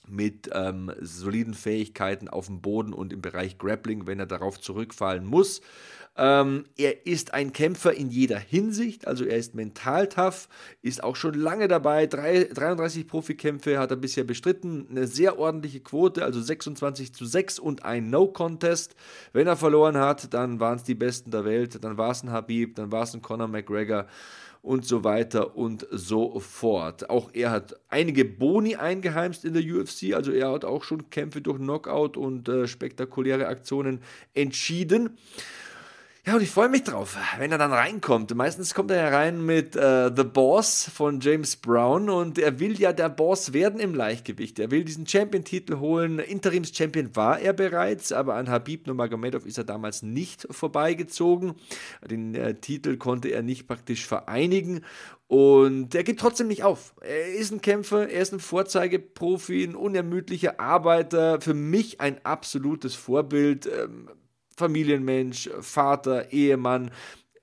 mit 0.07 0.49
ähm, 0.53 0.91
soliden 1.01 1.53
Fähigkeiten 1.53 2.27
auf 2.27 2.47
dem 2.47 2.61
Boden 2.61 2.93
und 2.93 3.13
im 3.13 3.21
Bereich 3.21 3.57
Grappling, 3.57 4.07
wenn 4.07 4.19
er 4.19 4.25
darauf 4.25 4.59
zurückfallen 4.59 5.25
muss. 5.25 5.61
Ähm, 6.17 6.63
er 6.77 7.05
ist 7.05 7.33
ein 7.33 7.51
Kämpfer 7.51 7.93
in 7.93 8.09
jeder 8.09 8.39
Hinsicht, 8.39 9.05
also 9.05 9.25
er 9.25 9.35
ist 9.35 9.53
mental 9.53 10.07
tough, 10.07 10.47
ist 10.81 11.03
auch 11.03 11.17
schon 11.17 11.33
lange 11.33 11.67
dabei. 11.67 12.07
Drei, 12.07 12.45
33 12.45 13.05
Profikämpfe 13.05 13.77
hat 13.79 13.91
er 13.91 13.97
bisher 13.97 14.23
bestritten, 14.23 14.87
eine 14.89 15.07
sehr 15.07 15.37
ordentliche 15.37 15.81
Quote, 15.81 16.23
also 16.23 16.41
26 16.41 17.13
zu 17.13 17.25
6 17.25 17.59
und 17.59 17.83
ein 17.83 18.09
No-Contest. 18.09 18.95
Wenn 19.33 19.47
er 19.47 19.57
verloren 19.57 19.97
hat, 19.97 20.33
dann 20.33 20.61
waren 20.61 20.77
es 20.77 20.83
die 20.83 20.95
Besten 20.95 21.31
der 21.31 21.43
Welt, 21.43 21.83
dann 21.83 21.97
war 21.97 22.11
es 22.11 22.23
ein 22.23 22.31
Habib, 22.31 22.75
dann 22.75 22.93
war 22.93 23.03
es 23.03 23.13
ein 23.13 23.21
Conor 23.21 23.49
McGregor 23.49 24.07
und 24.65 24.83
so 24.83 25.03
weiter 25.03 25.55
und 25.55 25.85
so 25.91 26.39
fort. 26.39 27.09
Auch 27.09 27.29
er 27.33 27.51
hat 27.51 27.79
einige 27.87 28.25
Boni 28.25 28.75
eingeheimst 28.75 29.45
in 29.45 29.53
der 29.53 29.63
UFC, 29.63 30.13
also 30.15 30.31
er 30.31 30.51
hat 30.51 30.65
auch 30.65 30.83
schon 30.83 31.11
Kämpfe 31.11 31.39
durch 31.39 31.59
Knockout 31.59 32.17
und 32.17 32.49
äh, 32.49 32.67
spektakuläre 32.67 33.47
Aktionen 33.47 34.01
entschieden. 34.33 35.17
Ja, 36.27 36.37
und 36.37 36.41
ich 36.41 36.49
freue 36.49 36.69
mich 36.69 36.81
drauf, 36.81 37.17
wenn 37.37 37.51
er 37.51 37.59
dann 37.59 37.71
reinkommt. 37.71 38.33
Meistens 38.33 38.73
kommt 38.73 38.89
er 38.89 38.97
ja 38.97 39.15
rein 39.15 39.45
mit 39.45 39.75
äh, 39.75 40.09
The 40.15 40.23
Boss 40.23 40.89
von 40.91 41.19
James 41.19 41.55
Brown 41.55 42.09
und 42.09 42.39
er 42.39 42.59
will 42.59 42.79
ja 42.79 42.93
der 42.93 43.09
Boss 43.09 43.53
werden 43.53 43.79
im 43.79 43.93
Leichtgewicht. 43.93 44.57
Er 44.57 44.71
will 44.71 44.83
diesen 44.83 45.05
Champion-Titel 45.05 45.77
holen. 45.77 46.17
Interims-Champion 46.17 47.15
war 47.15 47.39
er 47.39 47.53
bereits, 47.53 48.11
aber 48.11 48.33
an 48.33 48.49
Habib 48.49 48.87
Nurmagomedov 48.87 49.45
ist 49.45 49.59
er 49.59 49.65
damals 49.65 50.01
nicht 50.01 50.47
vorbeigezogen. 50.49 51.53
Den 52.03 52.33
äh, 52.33 52.55
Titel 52.55 52.97
konnte 52.97 53.27
er 53.27 53.43
nicht 53.43 53.67
praktisch 53.67 54.07
vereinigen 54.07 54.81
und 55.27 55.93
er 55.93 56.03
gibt 56.03 56.21
trotzdem 56.21 56.47
nicht 56.47 56.63
auf. 56.63 56.95
Er 57.01 57.35
ist 57.35 57.51
ein 57.51 57.61
Kämpfer, 57.61 58.09
er 58.09 58.21
ist 58.21 58.33
ein 58.33 58.39
Vorzeigeprofi, 58.39 59.63
ein 59.63 59.75
unermüdlicher 59.75 60.59
Arbeiter. 60.59 61.39
Für 61.39 61.53
mich 61.53 62.01
ein 62.01 62.25
absolutes 62.25 62.95
Vorbild. 62.95 63.67
Ähm, 63.67 64.09
Familienmensch, 64.55 65.49
Vater, 65.59 66.31
Ehemann, 66.31 66.91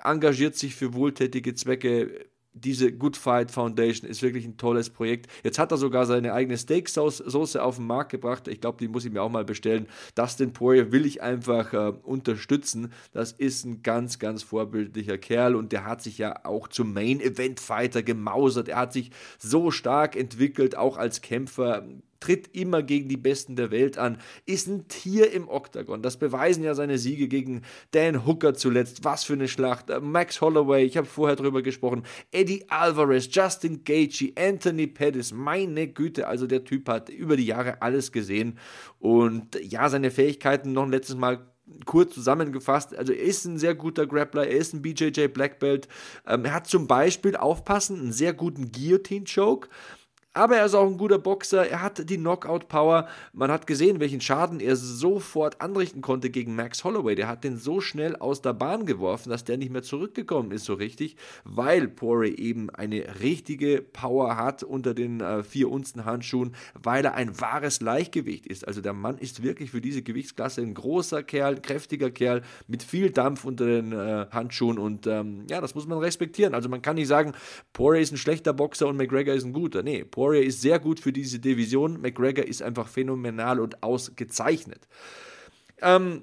engagiert 0.02 0.56
sich 0.56 0.74
für 0.74 0.94
wohltätige 0.94 1.54
Zwecke. 1.54 2.26
Diese 2.54 2.92
Good 2.92 3.16
Fight 3.16 3.50
Foundation 3.50 4.08
ist 4.10 4.20
wirklich 4.20 4.44
ein 4.44 4.58
tolles 4.58 4.90
Projekt. 4.90 5.30
Jetzt 5.42 5.58
hat 5.58 5.70
er 5.70 5.78
sogar 5.78 6.04
seine 6.04 6.34
eigene 6.34 6.58
Steaksoße 6.58 7.62
auf 7.62 7.76
den 7.76 7.86
Markt 7.86 8.10
gebracht. 8.10 8.46
Ich 8.46 8.60
glaube, 8.60 8.76
die 8.78 8.88
muss 8.88 9.06
ich 9.06 9.12
mir 9.12 9.22
auch 9.22 9.30
mal 9.30 9.44
bestellen. 9.44 9.86
Dustin 10.14 10.52
Poirier 10.52 10.92
will 10.92 11.06
ich 11.06 11.22
einfach 11.22 11.72
äh, 11.72 11.94
unterstützen. 12.02 12.92
Das 13.12 13.32
ist 13.32 13.64
ein 13.64 13.82
ganz, 13.82 14.18
ganz 14.18 14.42
vorbildlicher 14.42 15.16
Kerl 15.16 15.54
und 15.54 15.72
der 15.72 15.86
hat 15.86 16.02
sich 16.02 16.18
ja 16.18 16.44
auch 16.44 16.68
zum 16.68 16.92
Main 16.92 17.20
Event 17.20 17.58
Fighter 17.58 18.02
gemausert. 18.02 18.68
Er 18.68 18.76
hat 18.76 18.92
sich 18.92 19.12
so 19.38 19.70
stark 19.70 20.14
entwickelt, 20.14 20.76
auch 20.76 20.98
als 20.98 21.22
Kämpfer 21.22 21.86
tritt 22.22 22.54
immer 22.54 22.84
gegen 22.84 23.08
die 23.08 23.16
Besten 23.16 23.56
der 23.56 23.72
Welt 23.72 23.98
an, 23.98 24.18
ist 24.46 24.68
ein 24.68 24.86
Tier 24.86 25.32
im 25.32 25.48
Oktagon. 25.48 26.02
Das 26.02 26.18
beweisen 26.18 26.62
ja 26.62 26.74
seine 26.74 26.96
Siege 26.96 27.26
gegen 27.26 27.62
Dan 27.90 28.24
Hooker 28.24 28.54
zuletzt. 28.54 29.04
Was 29.04 29.24
für 29.24 29.32
eine 29.32 29.48
Schlacht. 29.48 29.90
Äh, 29.90 29.98
Max 30.00 30.40
Holloway, 30.40 30.84
ich 30.84 30.96
habe 30.96 31.06
vorher 31.08 31.34
drüber 31.34 31.62
gesprochen. 31.62 32.04
Eddie 32.30 32.64
Alvarez, 32.68 33.28
Justin 33.32 33.82
Gaethje, 33.82 34.32
Anthony 34.36 34.86
Pettis. 34.86 35.32
Meine 35.32 35.88
Güte, 35.88 36.28
also 36.28 36.46
der 36.46 36.62
Typ 36.62 36.88
hat 36.88 37.08
über 37.08 37.36
die 37.36 37.46
Jahre 37.46 37.82
alles 37.82 38.12
gesehen. 38.12 38.56
Und 39.00 39.58
ja, 39.60 39.88
seine 39.88 40.12
Fähigkeiten 40.12 40.72
noch 40.72 40.84
ein 40.84 40.92
letztes 40.92 41.16
Mal 41.16 41.44
kurz 41.86 42.14
zusammengefasst, 42.14 42.96
also 42.96 43.12
er 43.12 43.22
ist 43.22 43.44
ein 43.44 43.58
sehr 43.58 43.74
guter 43.74 44.06
Grappler, 44.06 44.46
er 44.46 44.58
ist 44.58 44.74
ein 44.74 44.82
BJJ 44.82 45.28
Black 45.28 45.58
Belt. 45.58 45.88
Ähm, 46.26 46.44
er 46.44 46.54
hat 46.54 46.66
zum 46.66 46.86
Beispiel, 46.86 47.36
aufpassen, 47.36 47.98
einen 47.98 48.12
sehr 48.12 48.32
guten 48.32 48.70
Guillotine-Choke. 48.70 49.68
Aber 50.34 50.56
er 50.56 50.64
ist 50.64 50.74
auch 50.74 50.86
ein 50.86 50.96
guter 50.96 51.18
Boxer, 51.18 51.68
er 51.68 51.82
hat 51.82 52.08
die 52.08 52.16
Knockout-Power. 52.16 53.06
Man 53.34 53.50
hat 53.50 53.66
gesehen, 53.66 54.00
welchen 54.00 54.22
Schaden 54.22 54.60
er 54.60 54.76
sofort 54.76 55.60
anrichten 55.60 56.00
konnte 56.00 56.30
gegen 56.30 56.54
Max 56.54 56.84
Holloway. 56.84 57.14
Der 57.14 57.28
hat 57.28 57.44
den 57.44 57.58
so 57.58 57.82
schnell 57.82 58.16
aus 58.16 58.40
der 58.40 58.54
Bahn 58.54 58.86
geworfen, 58.86 59.28
dass 59.28 59.44
der 59.44 59.58
nicht 59.58 59.70
mehr 59.70 59.82
zurückgekommen 59.82 60.50
ist, 60.50 60.64
so 60.64 60.72
richtig, 60.72 61.16
weil 61.44 61.86
Poirier 61.86 62.38
eben 62.38 62.70
eine 62.70 63.20
richtige 63.20 63.82
Power 63.82 64.38
hat 64.38 64.62
unter 64.62 64.94
den 64.94 65.20
äh, 65.20 65.42
vier 65.42 65.70
Unzen 65.70 66.06
Handschuhen, 66.06 66.54
weil 66.82 67.04
er 67.04 67.12
ein 67.12 67.38
wahres 67.38 67.82
Leichtgewicht 67.82 68.46
ist. 68.46 68.66
Also 68.66 68.80
der 68.80 68.94
Mann 68.94 69.18
ist 69.18 69.42
wirklich 69.42 69.70
für 69.70 69.82
diese 69.82 70.00
Gewichtsklasse 70.00 70.62
ein 70.62 70.72
großer 70.72 71.22
Kerl, 71.22 71.60
kräftiger 71.60 72.10
Kerl 72.10 72.40
mit 72.68 72.82
viel 72.82 73.10
Dampf 73.10 73.44
unter 73.44 73.66
den 73.66 73.92
äh, 73.92 74.26
Handschuhen 74.30 74.78
und 74.78 75.06
ähm, 75.06 75.44
ja, 75.50 75.60
das 75.60 75.74
muss 75.74 75.86
man 75.86 75.98
respektieren. 75.98 76.54
Also 76.54 76.70
man 76.70 76.80
kann 76.80 76.96
nicht 76.96 77.08
sagen, 77.08 77.32
Poirier 77.74 78.00
ist 78.00 78.12
ein 78.12 78.16
schlechter 78.16 78.54
Boxer 78.54 78.86
und 78.88 78.96
McGregor 78.96 79.34
ist 79.34 79.44
ein 79.44 79.52
guter. 79.52 79.82
Nee, 79.82 80.04
Poirier 80.04 80.21
Poirier 80.22 80.44
ist 80.44 80.60
sehr 80.60 80.78
gut 80.78 81.00
für 81.00 81.12
diese 81.12 81.40
Division. 81.40 82.00
McGregor 82.00 82.44
ist 82.44 82.62
einfach 82.62 82.86
phänomenal 82.86 83.58
und 83.58 83.82
ausgezeichnet. 83.82 84.86
Ähm, 85.80 86.22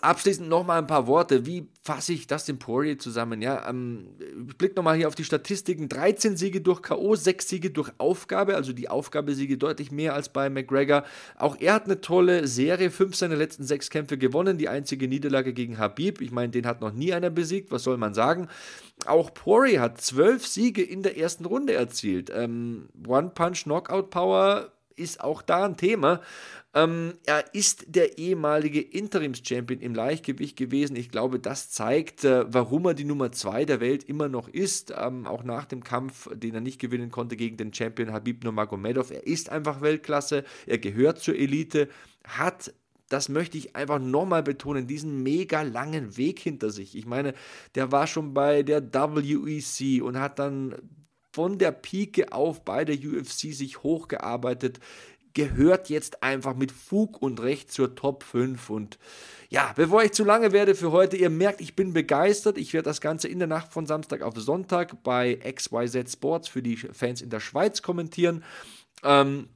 Abschließend 0.00 0.48
nochmal 0.48 0.78
ein 0.78 0.86
paar 0.86 1.06
Worte. 1.06 1.44
Wie 1.44 1.68
fasse 1.82 2.12
ich 2.12 2.26
das 2.26 2.44
dem 2.44 2.58
Poirier 2.58 2.98
zusammen? 2.98 3.42
Ja, 3.42 3.68
ähm, 3.68 4.08
ich 4.48 4.56
blicke 4.56 4.76
nochmal 4.76 4.96
hier 4.96 5.08
auf 5.08 5.14
die 5.14 5.24
Statistiken. 5.24 5.88
13 5.88 6.36
Siege 6.36 6.60
durch 6.60 6.82
K.O., 6.82 7.16
6 7.16 7.48
Siege 7.48 7.70
durch 7.70 7.90
Aufgabe, 7.98 8.54
also 8.54 8.72
die 8.72 8.88
Aufgabesiege 8.88 9.58
deutlich 9.58 9.90
mehr 9.90 10.14
als 10.14 10.28
bei 10.28 10.50
McGregor. 10.50 11.04
Auch 11.36 11.56
er 11.58 11.74
hat 11.74 11.86
eine 11.86 12.00
tolle 12.00 12.46
Serie, 12.46 12.90
fünf 12.90 13.16
seiner 13.16 13.36
letzten 13.36 13.64
sechs 13.64 13.90
Kämpfe 13.90 14.18
gewonnen, 14.18 14.58
die 14.58 14.68
einzige 14.68 15.08
Niederlage 15.08 15.52
gegen 15.52 15.78
Habib. 15.78 16.20
Ich 16.20 16.30
meine, 16.30 16.50
den 16.50 16.66
hat 16.66 16.80
noch 16.80 16.92
nie 16.92 17.12
einer 17.12 17.30
besiegt, 17.30 17.70
was 17.72 17.82
soll 17.82 17.96
man 17.96 18.14
sagen? 18.14 18.48
Auch 19.06 19.32
Poirier 19.34 19.80
hat 19.80 20.00
zwölf 20.00 20.46
Siege 20.46 20.82
in 20.82 21.02
der 21.02 21.16
ersten 21.16 21.44
Runde 21.44 21.74
erzielt. 21.74 22.30
Ähm, 22.34 22.88
One-Punch-Knockout-Power 23.06 24.72
ist 24.98 25.20
auch 25.20 25.42
da 25.42 25.64
ein 25.64 25.76
Thema. 25.76 26.20
Ähm, 26.74 27.14
er 27.24 27.54
ist 27.54 27.86
der 27.88 28.18
ehemalige 28.18 28.80
Interims-Champion 28.80 29.80
im 29.80 29.94
Leichtgewicht 29.94 30.56
gewesen. 30.56 30.96
Ich 30.96 31.08
glaube, 31.08 31.38
das 31.38 31.70
zeigt, 31.70 32.24
äh, 32.24 32.44
warum 32.52 32.86
er 32.86 32.94
die 32.94 33.04
Nummer 33.04 33.32
2 33.32 33.64
der 33.64 33.80
Welt 33.80 34.04
immer 34.04 34.28
noch 34.28 34.48
ist. 34.48 34.92
Ähm, 34.96 35.26
auch 35.26 35.44
nach 35.44 35.64
dem 35.64 35.82
Kampf, 35.82 36.28
den 36.34 36.54
er 36.54 36.60
nicht 36.60 36.78
gewinnen 36.78 37.10
konnte 37.10 37.36
gegen 37.36 37.56
den 37.56 37.72
Champion 37.72 38.12
Habib 38.12 38.44
Nurmagomedov. 38.44 39.10
Er 39.10 39.26
ist 39.26 39.50
einfach 39.50 39.80
Weltklasse. 39.80 40.44
Er 40.66 40.78
gehört 40.78 41.20
zur 41.20 41.36
Elite. 41.36 41.88
Hat 42.24 42.72
das 43.08 43.28
möchte 43.28 43.56
ich 43.56 43.74
einfach 43.74 43.98
nochmal 43.98 44.42
betonen, 44.42 44.86
diesen 44.86 45.22
mega 45.22 45.62
langen 45.62 46.16
Weg 46.16 46.38
hinter 46.38 46.70
sich. 46.70 46.96
Ich 46.96 47.06
meine, 47.06 47.34
der 47.74 47.90
war 47.90 48.06
schon 48.06 48.34
bei 48.34 48.62
der 48.62 48.82
WEC 48.92 50.02
und 50.02 50.20
hat 50.20 50.38
dann 50.38 50.74
von 51.38 51.56
der 51.56 51.70
Pike 51.70 52.32
auf 52.32 52.64
bei 52.64 52.84
der 52.84 52.96
UFC 52.96 53.52
sich 53.54 53.84
hochgearbeitet, 53.84 54.80
gehört 55.34 55.88
jetzt 55.88 56.24
einfach 56.24 56.56
mit 56.56 56.72
Fug 56.72 57.22
und 57.22 57.40
Recht 57.40 57.70
zur 57.70 57.94
Top 57.94 58.24
5 58.24 58.70
und 58.70 58.98
ja, 59.48 59.72
bevor 59.76 60.02
ich 60.02 60.10
zu 60.10 60.24
lange 60.24 60.50
werde 60.50 60.74
für 60.74 60.90
heute, 60.90 61.16
ihr 61.16 61.30
merkt, 61.30 61.60
ich 61.60 61.76
bin 61.76 61.92
begeistert. 61.92 62.58
Ich 62.58 62.72
werde 62.72 62.86
das 62.86 63.00
Ganze 63.00 63.28
in 63.28 63.38
der 63.38 63.46
Nacht 63.46 63.72
von 63.72 63.86
Samstag 63.86 64.22
auf 64.22 64.34
Sonntag 64.36 65.04
bei 65.04 65.36
XYZ 65.36 66.12
Sports 66.14 66.48
für 66.48 66.60
die 66.60 66.76
Fans 66.76 67.22
in 67.22 67.30
der 67.30 67.38
Schweiz 67.38 67.82
kommentieren. 67.82 68.42
Ähm, 69.04 69.48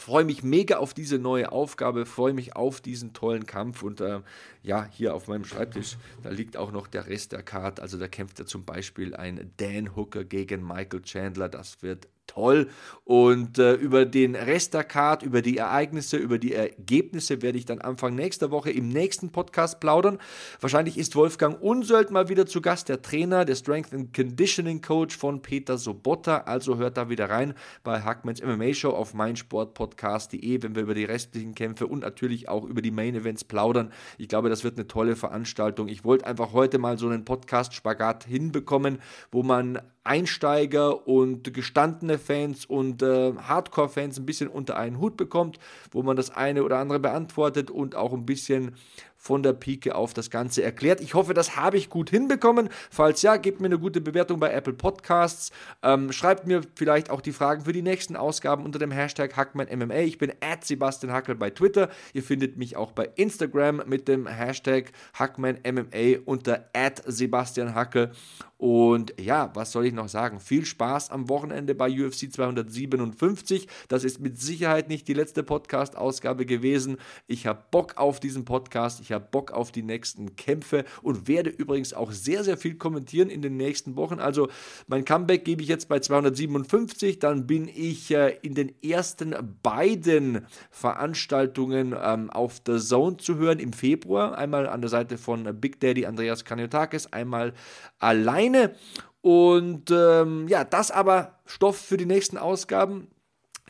freue 0.00 0.24
mich 0.24 0.42
mega 0.42 0.78
auf 0.78 0.94
diese 0.94 1.18
neue 1.18 1.52
Aufgabe, 1.52 2.06
freue 2.06 2.32
mich 2.32 2.56
auf 2.56 2.80
diesen 2.80 3.12
tollen 3.12 3.46
Kampf 3.46 3.82
und 3.82 4.00
äh, 4.00 4.20
ja, 4.62 4.88
hier 4.90 5.14
auf 5.14 5.28
meinem 5.28 5.44
Schreibtisch, 5.44 5.96
da 6.22 6.30
liegt 6.30 6.56
auch 6.56 6.72
noch 6.72 6.86
der 6.86 7.06
Rest 7.06 7.32
der 7.32 7.42
Card, 7.42 7.80
also 7.80 7.98
da 7.98 8.08
kämpft 8.08 8.38
ja 8.38 8.46
zum 8.46 8.64
Beispiel 8.64 9.14
ein 9.14 9.52
Dan 9.58 9.94
Hooker 9.94 10.24
gegen 10.24 10.66
Michael 10.66 11.02
Chandler, 11.02 11.48
das 11.48 11.82
wird 11.82 12.08
toll. 12.30 12.68
Und 13.04 13.58
äh, 13.58 13.74
über 13.74 14.06
den 14.06 14.36
Rest 14.36 14.72
der 14.74 14.84
Card, 14.84 15.24
über 15.24 15.42
die 15.42 15.56
Ereignisse, 15.56 16.16
über 16.16 16.38
die 16.38 16.54
Ergebnisse 16.54 17.42
werde 17.42 17.58
ich 17.58 17.64
dann 17.64 17.80
Anfang 17.80 18.14
nächster 18.14 18.52
Woche 18.52 18.70
im 18.70 18.88
nächsten 18.88 19.32
Podcast 19.32 19.80
plaudern. 19.80 20.18
Wahrscheinlich 20.60 20.96
ist 20.96 21.16
Wolfgang 21.16 21.60
Unsöld 21.60 22.12
mal 22.12 22.28
wieder 22.28 22.46
zu 22.46 22.60
Gast, 22.60 22.88
der 22.88 23.02
Trainer, 23.02 23.44
der 23.44 23.56
Strength 23.56 23.92
and 23.92 24.14
Conditioning 24.14 24.80
Coach 24.80 25.16
von 25.16 25.42
Peter 25.42 25.76
Sobotta. 25.76 26.42
Also 26.42 26.76
hört 26.76 26.96
da 26.96 27.08
wieder 27.08 27.28
rein 27.28 27.54
bei 27.82 28.00
Hackmans 28.00 28.42
MMA 28.42 28.74
Show 28.74 28.90
auf 28.90 29.12
meinsportpodcast.de, 29.12 30.62
wenn 30.62 30.76
wir 30.76 30.82
über 30.82 30.94
die 30.94 31.04
restlichen 31.04 31.56
Kämpfe 31.56 31.88
und 31.88 32.00
natürlich 32.00 32.48
auch 32.48 32.64
über 32.64 32.80
die 32.80 32.92
Main 32.92 33.16
Events 33.16 33.42
plaudern. 33.42 33.92
Ich 34.18 34.28
glaube, 34.28 34.50
das 34.50 34.62
wird 34.62 34.76
eine 34.76 34.86
tolle 34.86 35.16
Veranstaltung. 35.16 35.88
Ich 35.88 36.04
wollte 36.04 36.26
einfach 36.26 36.52
heute 36.52 36.78
mal 36.78 36.96
so 36.96 37.08
einen 37.08 37.24
Podcast-Spagat 37.24 38.24
hinbekommen, 38.24 38.98
wo 39.32 39.42
man 39.42 39.80
Einsteiger 40.02 41.06
und 41.06 41.52
gestandene 41.52 42.18
Fans 42.18 42.64
und 42.64 43.02
äh, 43.02 43.34
Hardcore-Fans 43.34 44.18
ein 44.18 44.26
bisschen 44.26 44.48
unter 44.48 44.76
einen 44.76 44.98
Hut 44.98 45.16
bekommt, 45.16 45.58
wo 45.90 46.02
man 46.02 46.16
das 46.16 46.30
eine 46.30 46.64
oder 46.64 46.78
andere 46.78 46.98
beantwortet 46.98 47.70
und 47.70 47.94
auch 47.94 48.12
ein 48.12 48.24
bisschen 48.24 48.76
von 49.20 49.42
der 49.42 49.52
Pike 49.52 49.94
auf 49.94 50.14
das 50.14 50.30
Ganze 50.30 50.62
erklärt. 50.62 51.02
Ich 51.02 51.12
hoffe, 51.12 51.34
das 51.34 51.54
habe 51.54 51.76
ich 51.76 51.90
gut 51.90 52.08
hinbekommen. 52.08 52.70
Falls 52.90 53.20
ja, 53.20 53.36
gebt 53.36 53.60
mir 53.60 53.66
eine 53.66 53.78
gute 53.78 54.00
Bewertung 54.00 54.40
bei 54.40 54.50
Apple 54.50 54.72
Podcasts. 54.72 55.52
Ähm, 55.82 56.10
schreibt 56.10 56.46
mir 56.46 56.62
vielleicht 56.74 57.10
auch 57.10 57.20
die 57.20 57.32
Fragen 57.32 57.66
für 57.66 57.74
die 57.74 57.82
nächsten 57.82 58.16
Ausgaben 58.16 58.64
unter 58.64 58.78
dem 58.78 58.90
Hashtag 58.90 59.36
HackmanMMA. 59.36 59.96
Ich 59.96 60.16
bin 60.16 60.32
at 60.40 60.64
Sebastian 60.64 61.12
Hackel 61.12 61.34
bei 61.34 61.50
Twitter. 61.50 61.90
Ihr 62.14 62.22
findet 62.22 62.56
mich 62.56 62.78
auch 62.78 62.92
bei 62.92 63.10
Instagram 63.16 63.82
mit 63.84 64.08
dem 64.08 64.26
Hashtag 64.26 64.92
HackmanMMA 65.18 66.20
unter 66.24 66.70
at 66.72 67.02
Sebastian 67.06 67.74
Hackel. 67.74 68.12
Und 68.60 69.14
ja, 69.18 69.50
was 69.54 69.72
soll 69.72 69.86
ich 69.86 69.94
noch 69.94 70.10
sagen? 70.10 70.38
Viel 70.38 70.66
Spaß 70.66 71.10
am 71.10 71.30
Wochenende 71.30 71.74
bei 71.74 71.88
UFC 71.90 72.30
257. 72.30 73.66
Das 73.88 74.04
ist 74.04 74.20
mit 74.20 74.38
Sicherheit 74.38 74.90
nicht 74.90 75.08
die 75.08 75.14
letzte 75.14 75.42
Podcast-Ausgabe 75.42 76.44
gewesen. 76.44 76.98
Ich 77.26 77.46
habe 77.46 77.64
Bock 77.70 77.96
auf 77.96 78.20
diesen 78.20 78.44
Podcast. 78.44 79.00
Ich 79.00 79.09
habe 79.12 79.28
Bock 79.30 79.52
auf 79.52 79.72
die 79.72 79.82
nächsten 79.82 80.36
Kämpfe 80.36 80.84
und 81.02 81.28
werde 81.28 81.50
übrigens 81.50 81.94
auch 81.94 82.12
sehr, 82.12 82.44
sehr 82.44 82.56
viel 82.56 82.74
kommentieren 82.74 83.30
in 83.30 83.40
den 83.40 83.56
nächsten 83.56 83.96
Wochen. 83.96 84.18
Also 84.18 84.48
mein 84.88 85.04
Comeback 85.04 85.44
gebe 85.44 85.62
ich 85.62 85.68
jetzt 85.68 85.88
bei 85.88 86.00
257. 86.00 87.20
Dann 87.20 87.46
bin 87.46 87.68
ich 87.68 88.10
äh, 88.10 88.36
in 88.42 88.54
den 88.54 88.74
ersten 88.82 89.34
beiden 89.62 90.46
Veranstaltungen 90.70 91.94
ähm, 91.98 92.30
auf 92.30 92.60
The 92.66 92.78
Zone 92.78 93.16
zu 93.16 93.36
hören 93.36 93.58
im 93.58 93.72
Februar. 93.72 94.36
Einmal 94.36 94.66
an 94.66 94.80
der 94.80 94.90
Seite 94.90 95.18
von 95.18 95.60
Big 95.60 95.80
Daddy 95.80 96.04
Andreas 96.04 96.44
Kaniotakis, 96.44 97.06
einmal 97.06 97.54
allein 97.98 98.50
Beine. 98.50 98.74
Und 99.22 99.90
ähm, 99.90 100.48
ja, 100.48 100.64
das 100.64 100.90
aber 100.90 101.38
Stoff 101.44 101.78
für 101.78 101.96
die 101.96 102.06
nächsten 102.06 102.38
Ausgaben. 102.38 103.08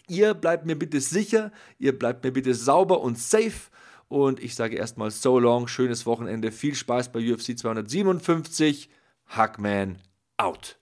Ihr 0.07 0.35
bleibt 0.35 0.67
mir 0.67 0.77
bitte 0.77 1.01
sicher, 1.01 1.53
ihr 1.79 1.97
bleibt 1.97 2.25
mir 2.25 2.33
bitte 2.33 2.55
sauber 2.55 3.01
und 3.01 3.19
safe. 3.19 3.70
Und 4.11 4.41
ich 4.41 4.57
sage 4.57 4.75
erstmal 4.75 5.13
so 5.13 5.39
long, 5.39 5.69
schönes 5.69 6.05
Wochenende, 6.05 6.51
viel 6.51 6.75
Spaß 6.75 7.13
bei 7.13 7.21
UFC 7.21 7.57
257. 7.57 8.91
Hackman 9.29 10.01
out. 10.37 10.77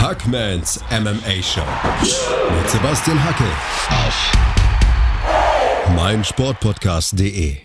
Hackmans 0.00 0.80
MMA 0.90 1.40
Show 1.40 1.62
mit 2.02 2.68
Sebastian 2.68 3.22
Hackel 3.22 3.46
auf 3.90 4.32
meinsportpodcast.de. 5.94 7.58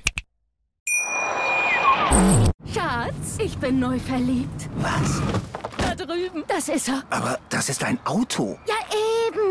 Schatz, 2.72 3.38
ich 3.40 3.58
bin 3.58 3.80
neu 3.80 3.98
verliebt. 3.98 4.70
Was? 4.76 5.24
Da 5.80 5.96
drüben. 5.96 6.44
Das 6.48 6.70
ist 6.70 6.88
er. 6.88 7.02
Aber 7.10 7.40
das 7.50 7.68
ist 7.68 7.84
ein 7.84 7.98
Auto. 8.06 8.60
Ja, 8.68 8.76
eben. 9.28 9.51